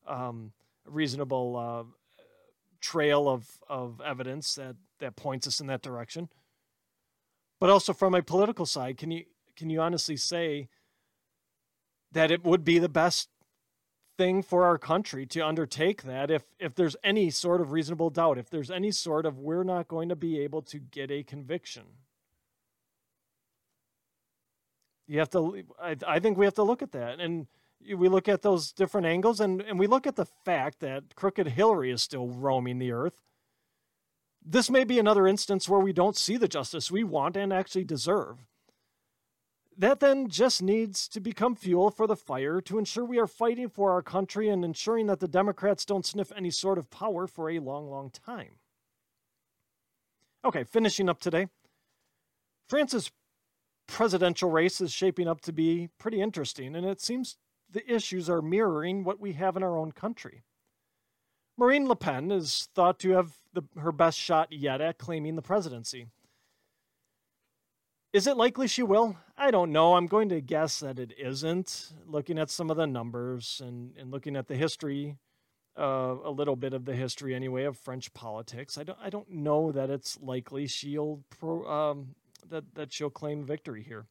[0.07, 0.51] um,
[0.85, 1.83] reasonable uh,
[2.81, 6.29] trail of, of evidence that, that points us in that direction.
[7.59, 9.25] But also from a political side, can you
[9.59, 10.69] can you honestly say
[12.13, 13.27] that it would be the best
[14.19, 18.37] thing for our country to undertake that if if there's any sort of reasonable doubt,
[18.37, 21.83] if there's any sort of we're not going to be able to get a conviction?
[25.07, 27.47] You have to I, I think we have to look at that and
[27.95, 31.47] we look at those different angles and, and we look at the fact that crooked
[31.47, 33.21] Hillary is still roaming the earth.
[34.45, 37.85] This may be another instance where we don't see the justice we want and actually
[37.85, 38.35] deserve.
[39.79, 43.69] That then just needs to become fuel for the fire to ensure we are fighting
[43.69, 47.49] for our country and ensuring that the Democrats don't sniff any sort of power for
[47.49, 48.59] a long, long time.
[50.43, 51.47] Okay, finishing up today.
[52.67, 53.09] France's
[53.87, 57.37] presidential race is shaping up to be pretty interesting, and it seems
[57.71, 60.43] the issues are mirroring what we have in our own country.
[61.57, 65.41] Marine Le Pen is thought to have the, her best shot yet at claiming the
[65.41, 66.07] presidency.
[68.11, 69.17] Is it likely she will?
[69.37, 69.93] I don't know.
[69.93, 74.09] I'm going to guess that it isn't, looking at some of the numbers and, and
[74.09, 75.17] looking at the history,
[75.77, 78.79] uh, a little bit of the history anyway, of French politics.
[78.79, 82.15] I don't, I don't know that it's likely she'll pro, um,
[82.49, 84.07] that, that she'll claim victory here.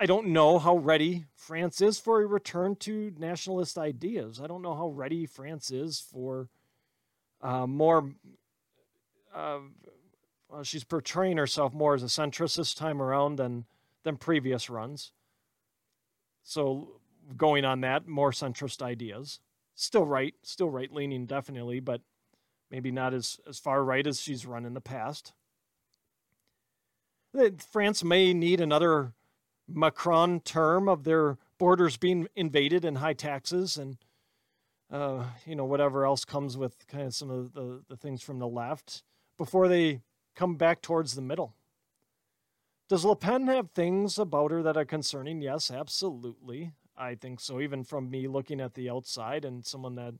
[0.00, 4.40] I don't know how ready France is for a return to nationalist ideas.
[4.42, 6.48] I don't know how ready France is for
[7.42, 8.12] uh, more.
[9.34, 9.58] Uh,
[10.54, 13.64] well, she's portraying herself more as a centrist this time around than
[14.04, 15.12] than previous runs.
[16.44, 17.00] So,
[17.36, 19.40] going on that, more centrist ideas.
[19.74, 22.02] Still right, still right leaning, definitely, but
[22.70, 25.32] maybe not as, as far right as she's run in the past.
[27.58, 29.14] France may need another
[29.66, 33.96] Macron term of their borders being invaded and high taxes and
[34.92, 38.38] uh, you know whatever else comes with kind of some of the, the things from
[38.38, 39.02] the left
[39.36, 40.02] before they
[40.34, 41.54] come back towards the middle.
[42.88, 45.40] Does Le Pen have things about her that are concerning?
[45.40, 46.72] Yes, absolutely.
[46.96, 47.60] I think so.
[47.60, 50.14] Even from me looking at the outside and someone that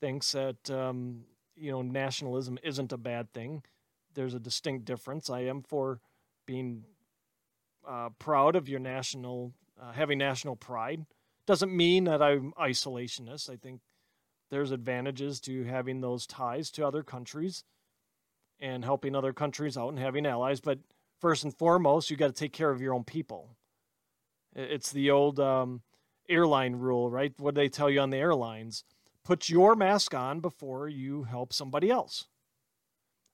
[0.00, 1.24] thinks that um,
[1.56, 3.62] you know nationalism isn't a bad thing.
[4.14, 5.28] There's a distinct difference.
[5.28, 6.00] I am for
[6.46, 6.84] being
[7.86, 11.06] uh, proud of your national, uh, having national pride.
[11.46, 13.50] Doesn't mean that I'm isolationist.
[13.50, 13.80] I think
[14.50, 17.64] there's advantages to having those ties to other countries
[18.60, 20.60] and helping other countries out and having allies.
[20.60, 20.80] But
[21.20, 23.56] first and foremost, you got to take care of your own people.
[24.54, 25.82] It's the old um,
[26.28, 27.32] airline rule, right?
[27.38, 28.84] What do they tell you on the airlines?
[29.24, 32.26] Put your mask on before you help somebody else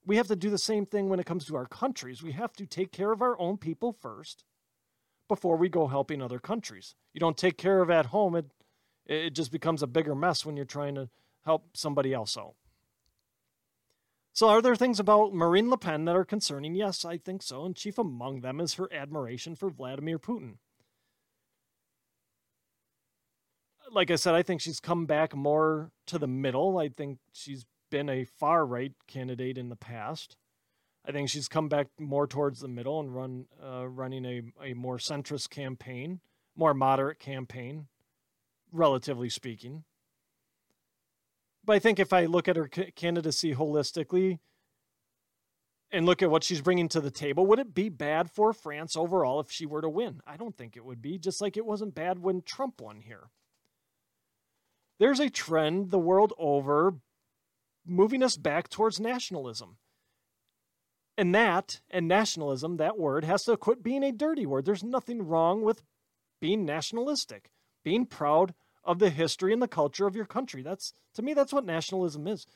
[0.07, 2.23] we have to do the same thing when it comes to our countries.
[2.23, 4.45] We have to take care of our own people first
[5.29, 6.95] before we go helping other countries.
[7.13, 8.47] You don't take care of at home, it
[9.05, 11.09] it just becomes a bigger mess when you're trying to
[11.45, 12.55] help somebody else out.
[14.37, 16.75] So, are there things about Marine Le Pen that are concerning?
[16.75, 17.65] Yes, I think so.
[17.65, 20.57] And chief among them is her admiration for Vladimir Putin.
[23.91, 26.77] Like I said, I think she's come back more to the middle.
[26.77, 30.37] I think she's been a far right candidate in the past.
[31.03, 34.75] I think she's come back more towards the middle and run uh, running a, a
[34.75, 36.21] more centrist campaign,
[36.55, 37.87] more moderate campaign,
[38.71, 39.85] relatively speaking.
[41.67, 44.39] But I think if I look at her candidacy holistically
[45.91, 48.97] and look at what she's bringing to the table, would it be bad for France
[48.97, 50.21] overall if she were to win?
[50.27, 53.31] I don't think it would be, just like it wasn't bad when Trump won here.
[55.01, 56.95] There's a trend the world over
[57.85, 59.77] moving us back towards nationalism.
[61.19, 64.67] And that, and nationalism, that word, has to quit being a dirty word.
[64.67, 65.83] There's nothing wrong with
[66.41, 67.51] being nationalistic,
[67.83, 68.55] being proud
[68.87, 70.63] of the history and the culture of your country.
[70.63, 72.47] That's, to me, that's what nationalism is.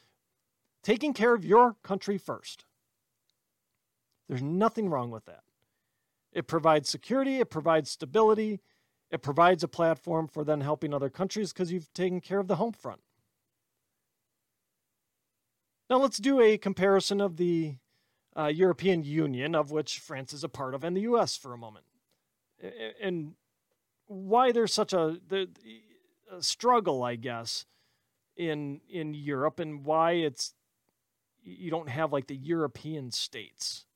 [0.82, 2.64] Taking care of your country first.
[4.28, 5.42] There's nothing wrong with that.
[6.32, 8.60] It provides security, it provides stability,
[9.10, 12.56] it provides a platform for then helping other countries because you've taken care of the
[12.56, 13.00] home front.
[15.90, 17.74] Now let's do a comparison of the
[18.36, 21.36] uh, European Union, of which France is a part of, and the U.S.
[21.36, 21.84] for a moment,
[23.02, 23.34] and
[24.06, 25.48] why there's such a, the,
[26.40, 27.66] struggle, I guess,
[28.36, 30.54] in in Europe, and why it's
[31.42, 33.86] you don't have like the European states,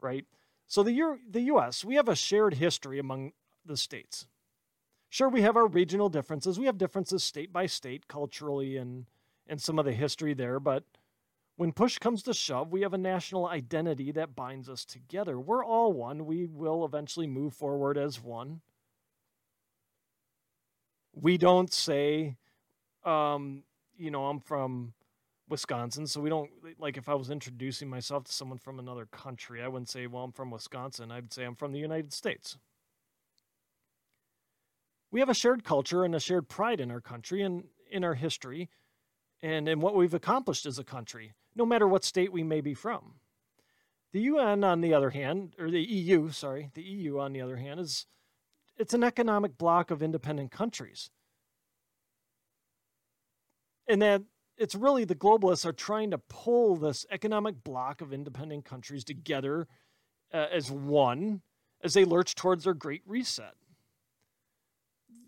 [0.00, 0.24] right?
[0.66, 1.84] So the Euro, the U.S.
[1.84, 3.32] we have a shared history among
[3.64, 4.26] the states.
[5.08, 6.58] Sure, we have our regional differences.
[6.58, 9.06] We have differences state by state, culturally, and
[9.46, 10.84] and some of the history there, but
[11.56, 15.38] when push comes to shove, we have a national identity that binds us together.
[15.38, 16.26] We're all one.
[16.26, 18.62] We will eventually move forward as one.
[21.14, 22.36] We don't say,
[23.04, 23.64] um,
[23.96, 24.94] you know, I'm from
[25.48, 26.06] Wisconsin.
[26.06, 29.68] So we don't, like, if I was introducing myself to someone from another country, I
[29.68, 31.10] wouldn't say, well, I'm from Wisconsin.
[31.10, 32.56] I'd say I'm from the United States.
[35.10, 38.14] We have a shared culture and a shared pride in our country and in our
[38.14, 38.70] history
[39.42, 42.74] and in what we've accomplished as a country no matter what state we may be
[42.74, 43.14] from.
[44.12, 47.56] The UN, on the other hand, or the EU, sorry, the EU, on the other
[47.56, 48.06] hand, is
[48.82, 51.08] it's an economic bloc of independent countries.
[53.86, 54.22] And that
[54.58, 59.68] it's really the globalists are trying to pull this economic bloc of independent countries together
[60.34, 61.42] uh, as one
[61.84, 63.54] as they lurch towards their great reset.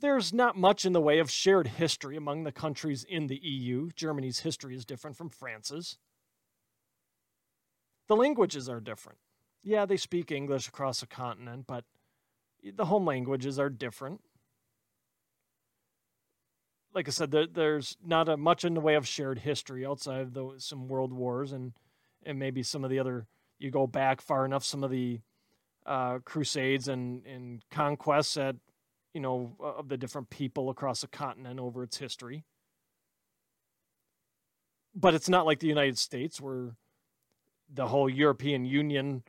[0.01, 3.91] There's not much in the way of shared history among the countries in the EU.
[3.95, 5.97] Germany's history is different from France's.
[8.09, 9.19] The languages are different.
[9.63, 11.85] Yeah, they speak English across the continent, but
[12.73, 14.21] the home languages are different.
[16.95, 20.21] Like I said, there, there's not a, much in the way of shared history outside
[20.21, 21.73] of the, some world wars and
[22.27, 23.27] and maybe some of the other.
[23.59, 25.21] You go back far enough, some of the
[25.87, 28.57] uh, crusades and and conquests at
[29.13, 32.45] you know of the different people across the continent over its history.
[34.95, 36.77] But it's not like the United States where
[37.73, 39.25] the whole European Union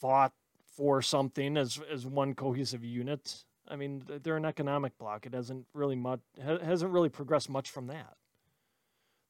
[0.00, 0.32] fought
[0.76, 3.44] for something as as one cohesive unit.
[3.68, 5.26] I mean, they're an economic bloc.
[5.26, 8.14] It hasn't really much hasn't really progressed much from that.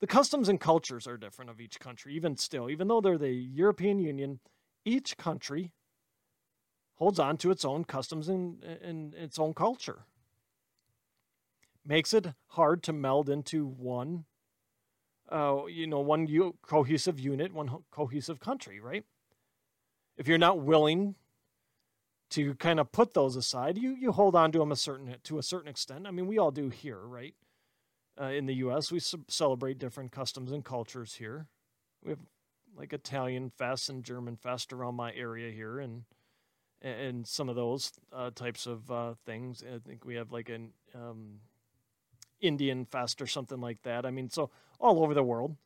[0.01, 3.30] The customs and cultures are different of each country, even still, even though they're the
[3.30, 4.40] European Union,
[4.84, 5.72] each country
[6.97, 10.05] holds on to its own customs and, and its own culture.
[11.84, 14.24] makes it hard to meld into one,
[15.30, 16.26] uh, you know, one
[16.62, 19.05] cohesive unit, one cohesive country, right?
[20.16, 21.14] If you're not willing
[22.30, 25.38] to kind of put those aside, you you hold on to them a certain to
[25.38, 26.06] a certain extent.
[26.06, 27.34] I mean, we all do here, right?
[28.20, 31.46] Uh, in the U.S., we celebrate different customs and cultures here.
[32.02, 32.20] We have
[32.76, 36.04] like Italian fest and German fest around my area here, and
[36.82, 39.62] and some of those uh, types of uh, things.
[39.62, 41.40] I think we have like an um,
[42.40, 44.04] Indian fest or something like that.
[44.04, 45.56] I mean, so all over the world.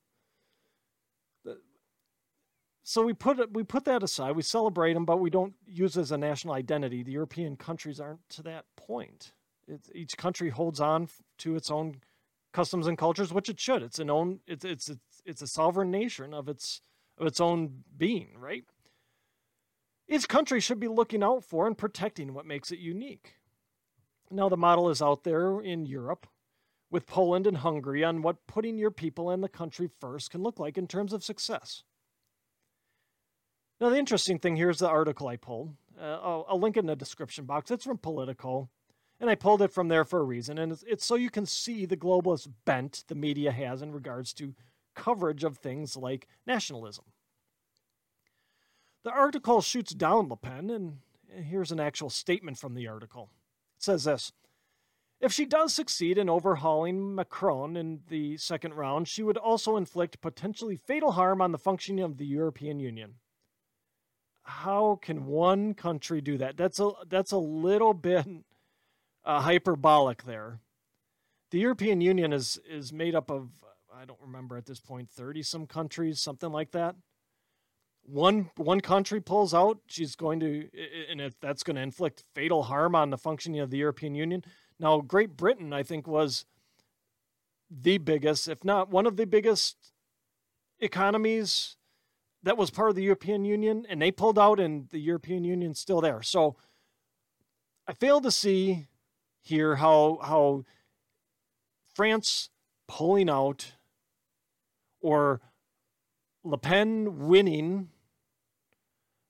[2.83, 4.37] So we put we put that aside.
[4.37, 7.03] We celebrate them, but we don't use it as a national identity.
[7.03, 9.33] The European countries aren't to that point.
[9.95, 11.09] Each country holds on
[11.39, 11.97] to its own
[12.53, 13.83] customs and cultures, which it should.
[13.83, 14.41] It's an own.
[14.47, 14.91] It's it's,
[15.25, 16.81] it's a sovereign nation of its
[17.19, 18.65] of its own being, right?
[20.09, 23.37] Each country should be looking out for and protecting what makes it unique.
[24.31, 26.27] Now, the model is out there in Europe
[26.91, 30.59] with Poland and Hungary on what putting your people and the country first can look
[30.59, 31.85] like in terms of success.
[33.81, 35.75] Now, the interesting thing here is the article I pulled.
[35.99, 37.71] Uh, I'll, I'll, link it in the description box.
[37.71, 38.69] It's from Politico,
[39.19, 40.59] and I pulled it from there for a reason.
[40.59, 44.35] And it's, it's so you can see the globalist bent the media has in regards
[44.35, 44.55] to
[44.95, 47.05] coverage of things like nationalism.
[49.03, 50.99] The article shoots down Le Pen, and
[51.47, 53.31] here's an actual statement from the article.
[53.79, 54.31] It says this
[55.23, 60.21] If she does succeed in overhauling Macron in the second round, she would also inflict
[60.21, 63.15] potentially fatal harm on the functioning of the European Union.
[64.51, 66.57] How can one country do that?
[66.57, 68.27] That's a that's a little bit
[69.25, 70.61] uh, hyperbolic there.
[71.51, 73.51] The European Union is is made up of
[73.95, 76.97] I don't remember at this point 30 some countries, something like that
[78.11, 80.69] one one country pulls out, she's going to,
[81.11, 84.45] and if that's going to inflict fatal harm on the functioning of the European Union.
[84.79, 86.47] Now, Great Britain, I think, was
[87.71, 89.93] the biggest, if not one of the biggest
[90.81, 91.77] economies
[92.43, 95.79] that was part of the European Union, and they pulled out, and the European Union's
[95.79, 96.23] still there.
[96.23, 96.57] So,
[97.87, 98.87] I fail to see
[99.43, 100.65] here how how
[101.95, 102.51] France
[102.87, 103.73] pulling out
[105.01, 105.41] or
[106.45, 107.89] Le Pen winning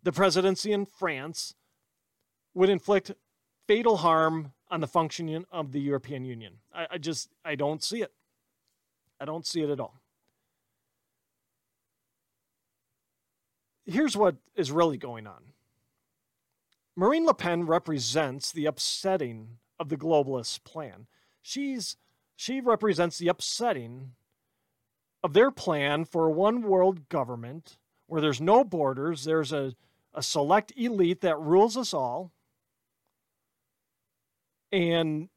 [0.02, 1.54] the presidency in France
[2.54, 3.12] would inflict
[3.66, 6.54] fatal harm on the functioning of the European Union.
[6.72, 8.12] I, I, just I don't see it.
[9.20, 9.99] I don't see it at all.
[13.90, 15.52] Here's what is really going on.
[16.96, 21.06] Marine Le Pen represents the upsetting of the globalist plan.
[21.42, 21.96] She's
[22.36, 24.12] she represents the upsetting
[25.22, 27.76] of their plan for a one world government
[28.06, 29.74] where there's no borders, there's a,
[30.14, 32.32] a select elite that rules us all,
[34.72, 35.28] and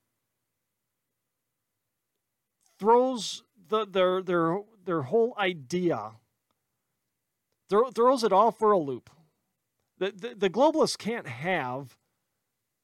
[2.79, 6.13] throws the, their, their, their whole idea,
[7.93, 9.09] throws it all for a loop.
[9.99, 11.97] The, the, the globalists can't have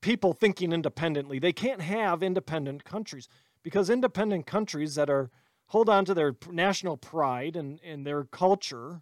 [0.02, 1.40] people thinking independently.
[1.40, 3.28] They can't have independent countries
[3.64, 5.30] because independent countries that are
[5.68, 9.02] hold on to their national pride and, and their culture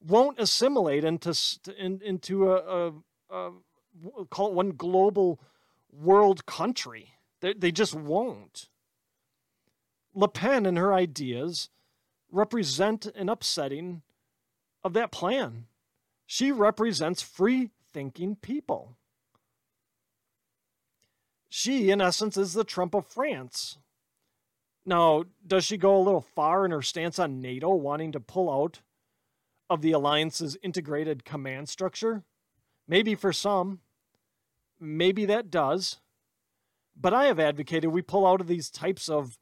[0.00, 1.34] won't assimilate into
[1.78, 2.92] in, into a, a,
[3.30, 3.52] a
[4.30, 5.40] call it one global
[5.92, 7.14] world country.
[7.40, 8.68] They, they just won't.
[10.14, 11.70] Le Pen and her ideas
[12.30, 14.02] represent an upsetting
[14.84, 15.66] of that plan.
[16.26, 18.96] She represents free thinking people.
[21.48, 23.76] She, in essence, is the Trump of France.
[24.86, 28.50] Now, does she go a little far in her stance on NATO, wanting to pull
[28.50, 28.80] out
[29.68, 32.24] of the alliance's integrated command structure?
[32.88, 33.80] Maybe for some.
[34.80, 35.98] Maybe that does.
[36.98, 39.38] But I have advocated we pull out of these types of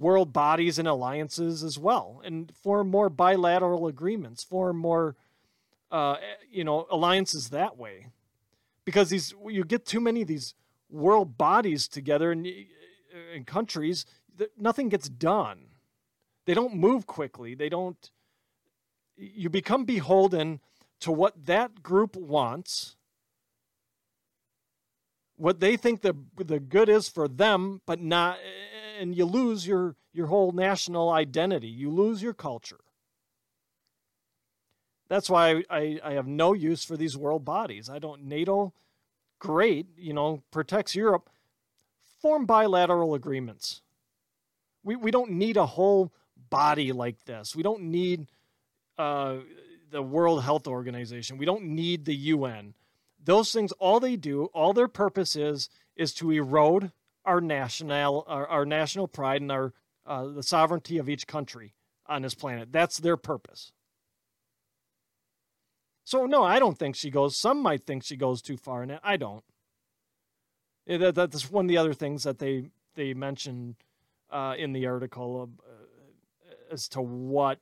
[0.00, 5.16] world bodies and alliances as well and form more bilateral agreements, form more,
[5.90, 6.16] uh,
[6.50, 8.06] you know, alliances that way.
[8.84, 10.54] Because these, you get too many of these
[10.88, 12.46] world bodies together and,
[13.34, 14.06] and countries
[14.56, 15.66] nothing gets done.
[16.46, 17.54] They don't move quickly.
[17.54, 18.10] They don't.
[19.16, 20.60] You become beholden
[21.00, 22.96] to what that group wants,
[25.36, 28.38] what they think the the good is for them, but not,
[28.98, 31.68] and you lose your your whole national identity.
[31.68, 32.80] You lose your culture.
[35.08, 37.88] That's why I, I have no use for these world bodies.
[37.88, 38.74] I don't NATO,
[39.38, 41.30] great, you know, protects Europe.
[42.20, 43.80] Form bilateral agreements
[44.88, 46.12] we, we don't need a whole
[46.50, 47.54] body like this.
[47.54, 48.26] We don't need
[48.96, 49.36] uh,
[49.90, 51.36] the World Health Organization.
[51.36, 52.74] We don't need the UN.
[53.22, 56.92] Those things, all they do, all their purpose is, is to erode
[57.28, 59.74] our national our, our national pride and our
[60.06, 61.74] uh, the sovereignty of each country
[62.06, 62.72] on this planet.
[62.72, 63.72] That's their purpose.
[66.04, 67.36] So no, I don't think she goes.
[67.36, 69.00] Some might think she goes too far in it.
[69.04, 69.44] I don't.
[70.86, 73.76] That, that's one of the other things that they they mention
[74.30, 77.58] uh, in the article of, uh, as to what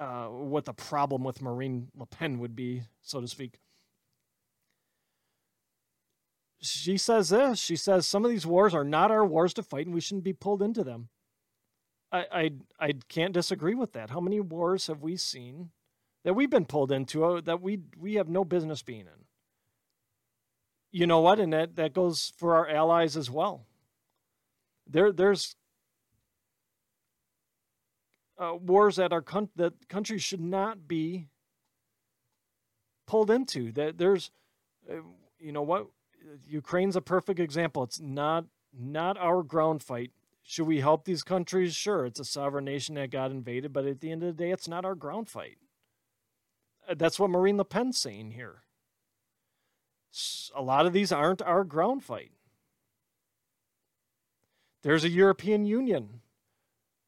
[0.00, 3.58] uh, what the problem with Marine Le Pen would be, so to speak.
[6.60, 7.58] She says this.
[7.58, 10.24] She says some of these wars are not our wars to fight, and we shouldn't
[10.24, 11.08] be pulled into them.
[12.10, 12.50] I I,
[12.80, 14.10] I can't disagree with that.
[14.10, 15.70] How many wars have we seen
[16.24, 19.26] that we've been pulled into uh, that we we have no business being in?
[20.92, 21.40] You know what?
[21.40, 23.66] And that, that goes for our allies as well.
[24.86, 25.56] There there's
[28.38, 31.28] uh, wars that our con- that countries should not be
[33.06, 33.72] pulled into.
[33.72, 34.30] That there's,
[34.90, 34.96] uh,
[35.38, 35.88] you know what,
[36.46, 37.82] Ukraine's a perfect example.
[37.82, 38.46] It's not
[38.78, 40.12] not our ground fight.
[40.42, 41.74] Should we help these countries?
[41.74, 44.50] Sure, it's a sovereign nation that got invaded, but at the end of the day,
[44.52, 45.58] it's not our ground fight.
[46.88, 48.62] Uh, that's what Marine Le Pen's saying here.
[50.54, 52.30] A lot of these aren't our ground fight.
[54.82, 56.20] There's a European Union.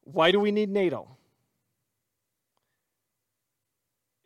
[0.03, 1.17] Why do we need NATO?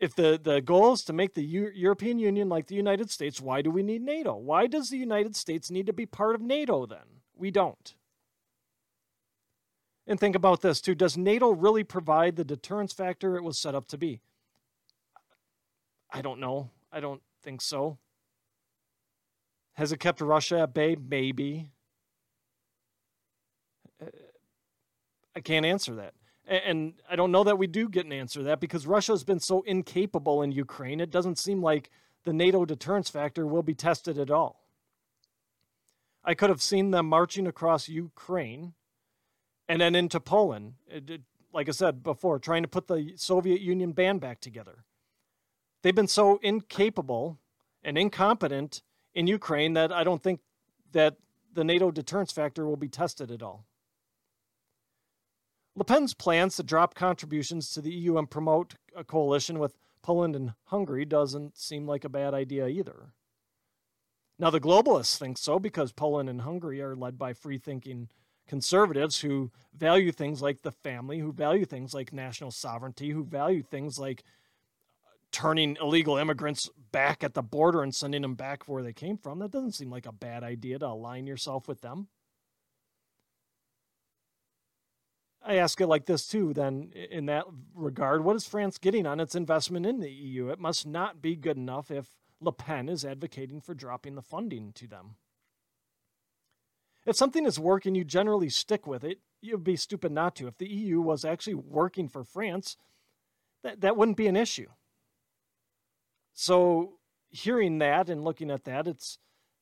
[0.04, 3.39] If the, the goal is to make the U- European Union like the United States,
[3.39, 4.36] why do we need NATO?
[4.36, 7.22] Why does the United States need to be part of NATO then?
[7.38, 7.95] We don't.
[10.06, 10.93] And think about this too.
[10.93, 14.20] Does NATO really provide the deterrence factor it was set up to be?
[16.12, 16.70] I don't know.
[16.91, 17.97] I don't think so.
[19.76, 20.97] Has it kept Russia at bay?
[20.97, 21.72] Maybe.
[24.01, 24.08] Uh,
[25.34, 26.14] I can't answer that.
[26.46, 29.24] And I don't know that we do get an answer to that because Russia has
[29.24, 31.00] been so incapable in Ukraine.
[31.00, 31.89] It doesn't seem like
[32.26, 34.62] the NATO deterrence factor will be tested at all.
[36.24, 38.74] I could have seen them marching across Ukraine
[39.68, 40.74] and then into Poland.
[40.94, 41.22] Uh, it,
[41.54, 44.84] like I said before, trying to put the Soviet Union band back together.
[45.82, 47.38] They've been so incapable
[47.84, 48.82] and incompetent
[49.14, 50.39] in Ukraine that I don't think
[50.94, 51.18] that
[51.54, 53.66] the NATO deterrence factor will be tested at all.
[55.76, 60.36] Le Pen's plans to drop contributions to the EU and promote a coalition with Poland
[60.36, 63.13] and Hungary doesn't seem like a bad idea either.
[64.38, 68.09] Now, the globalists think so because Poland and Hungary are led by free thinking
[68.47, 73.63] conservatives who value things like the family, who value things like national sovereignty, who value
[73.63, 74.24] things like
[75.05, 79.17] uh, turning illegal immigrants back at the border and sending them back where they came
[79.17, 79.39] from.
[79.39, 82.07] That doesn't seem like a bad idea to align yourself with them.
[85.46, 89.20] I ask it like this too, then, in that regard, what is France getting on
[89.20, 90.50] its investment in the EU?
[90.50, 92.08] It must not be good enough if
[92.39, 95.16] Le Pen is advocating for dropping the funding to them.
[97.06, 99.20] If something is working, you generally stick with it.
[99.41, 100.48] You'd be stupid not to.
[100.48, 102.78] If the EU was actually working for France,
[103.64, 104.70] that, that wouldn't be an issue.
[106.34, 109.18] So, hearing that and looking at that, it's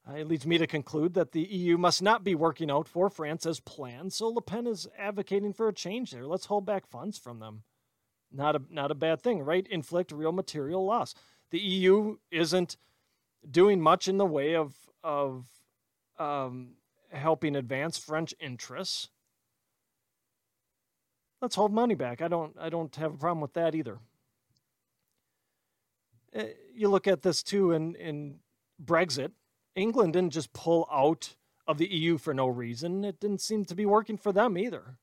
[0.10, 3.10] uh, it leads me to conclude that the EU must not be working out for
[3.10, 6.26] France as planned, so Le Pen is advocating for a change there.
[6.26, 7.64] Let's hold back funds from them.
[8.32, 9.68] Not a, not a bad thing, right?
[9.68, 11.14] Inflict real material loss.
[11.52, 12.78] The EU isn't
[13.50, 14.74] doing much in the way of,
[15.04, 15.46] of
[16.18, 16.76] um,
[17.12, 19.10] helping advance French interests.
[21.42, 22.22] Let's hold money back.
[22.22, 24.00] I don't, I don't have a problem with that either.
[26.36, 26.44] Uh,
[26.74, 28.40] you look at this too in, in
[28.84, 29.32] Brexit
[29.76, 31.36] England didn't just pull out
[31.68, 33.06] of the EU for no reason.
[33.06, 34.98] It didn't seem to be working for them either.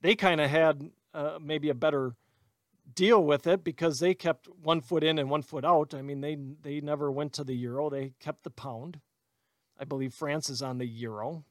[0.00, 2.14] They kind of had uh, maybe a better
[2.94, 5.94] deal with it because they kept one foot in and one foot out.
[5.94, 7.90] I mean, they they never went to the euro.
[7.90, 9.00] They kept the pound.
[9.78, 11.44] I believe France is on the euro.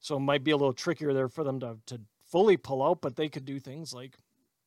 [0.00, 3.00] So it might be a little trickier there for them to, to fully pull out,
[3.00, 4.18] but they could do things like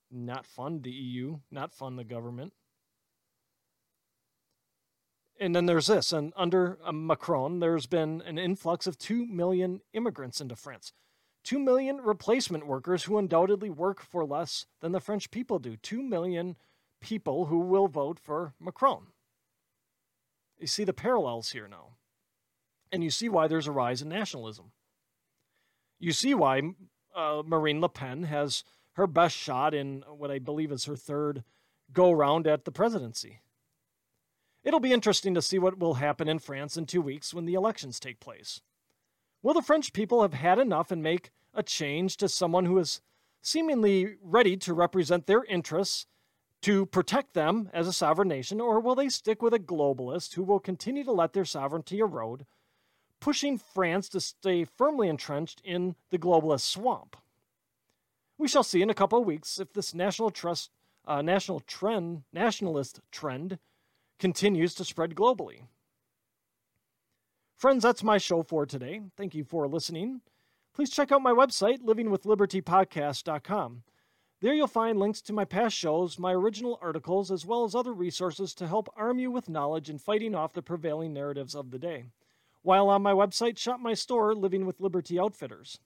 [0.10, 2.54] not fund the EU, not fund the government
[5.40, 9.82] and then there's this and under uh, macron there's been an influx of 2 million
[9.94, 10.94] immigrants into france.
[11.44, 15.78] 2 million replacement workers who undoubtedly work for less than the french people do.
[15.78, 16.58] 2 million
[17.00, 19.08] people who will vote for macron.
[20.60, 21.96] You see the parallels here now.
[22.92, 24.72] And you see why there's a rise in nationalism.
[26.00, 26.62] You see why
[27.16, 28.64] uh, marine le pen has
[28.94, 31.44] her best shot in what i believe is her third
[31.94, 33.40] go round at the presidency
[34.68, 37.53] It'll be interesting to see what will happen in France in two weeks when the
[37.53, 38.59] elections take place.
[39.41, 42.99] Will the French people have had enough and make a change to someone who is
[43.41, 46.05] seemingly ready to represent their interests
[46.63, 50.43] to protect them as a sovereign nation, or will they stick with a globalist who
[50.43, 52.45] will continue to let their sovereignty erode,
[53.22, 57.15] pushing France to stay firmly entrenched in the globalist swamp.
[58.38, 60.72] We shall see in a couple of weeks if this national trust,
[61.05, 63.59] uh, national trend, nationalist trend
[64.20, 65.61] continues to spread globally.
[67.55, 69.01] Friends, that's my show for today.
[69.15, 70.22] Thank you for listening.
[70.74, 73.84] Please check out my website, livingwithlibertypodcast.com.
[74.39, 77.93] There you'll find links to my past shows, my original articles, as well as other
[77.93, 81.80] resources to help arm you with knowledge in fighting off the prevailing narratives of the
[81.80, 82.05] day.
[82.61, 85.80] While on my website, shop my store, Living with Liberty Outfitters.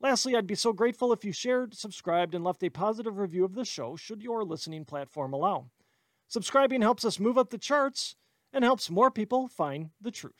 [0.00, 3.54] Lastly, I'd be so grateful if you shared, subscribed, and left a positive review of
[3.54, 5.70] the show should your listening platform allow.
[6.28, 8.14] Subscribing helps us move up the charts
[8.52, 10.34] and helps more people find the truth.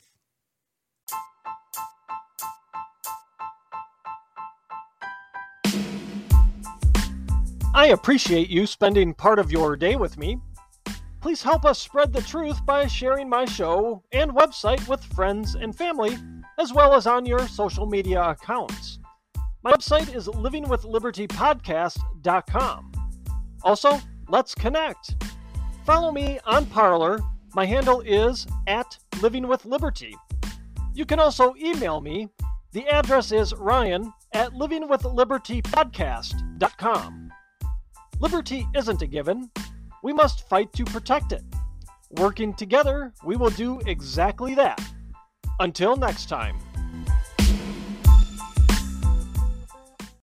[7.75, 10.39] I appreciate you spending part of your day with me.
[11.23, 15.73] Please help us spread the truth by sharing my show and website with friends and
[15.75, 16.19] family,
[16.59, 18.99] as well as on your social media accounts.
[19.63, 22.93] My website is livingwithlibertypodcast.com.
[23.63, 25.17] Also, let's connect.
[25.89, 27.19] Follow me on Parler.
[27.55, 30.13] My handle is at livingwithliberty.
[30.93, 32.29] You can also email me.
[32.73, 37.33] The address is ryan at livingwithlibertypodcast.com.
[38.21, 39.51] Liberty isn't a given.
[40.03, 41.43] We must fight to protect it.
[42.11, 44.79] Working together, we will do exactly that.
[45.59, 46.59] Until next time.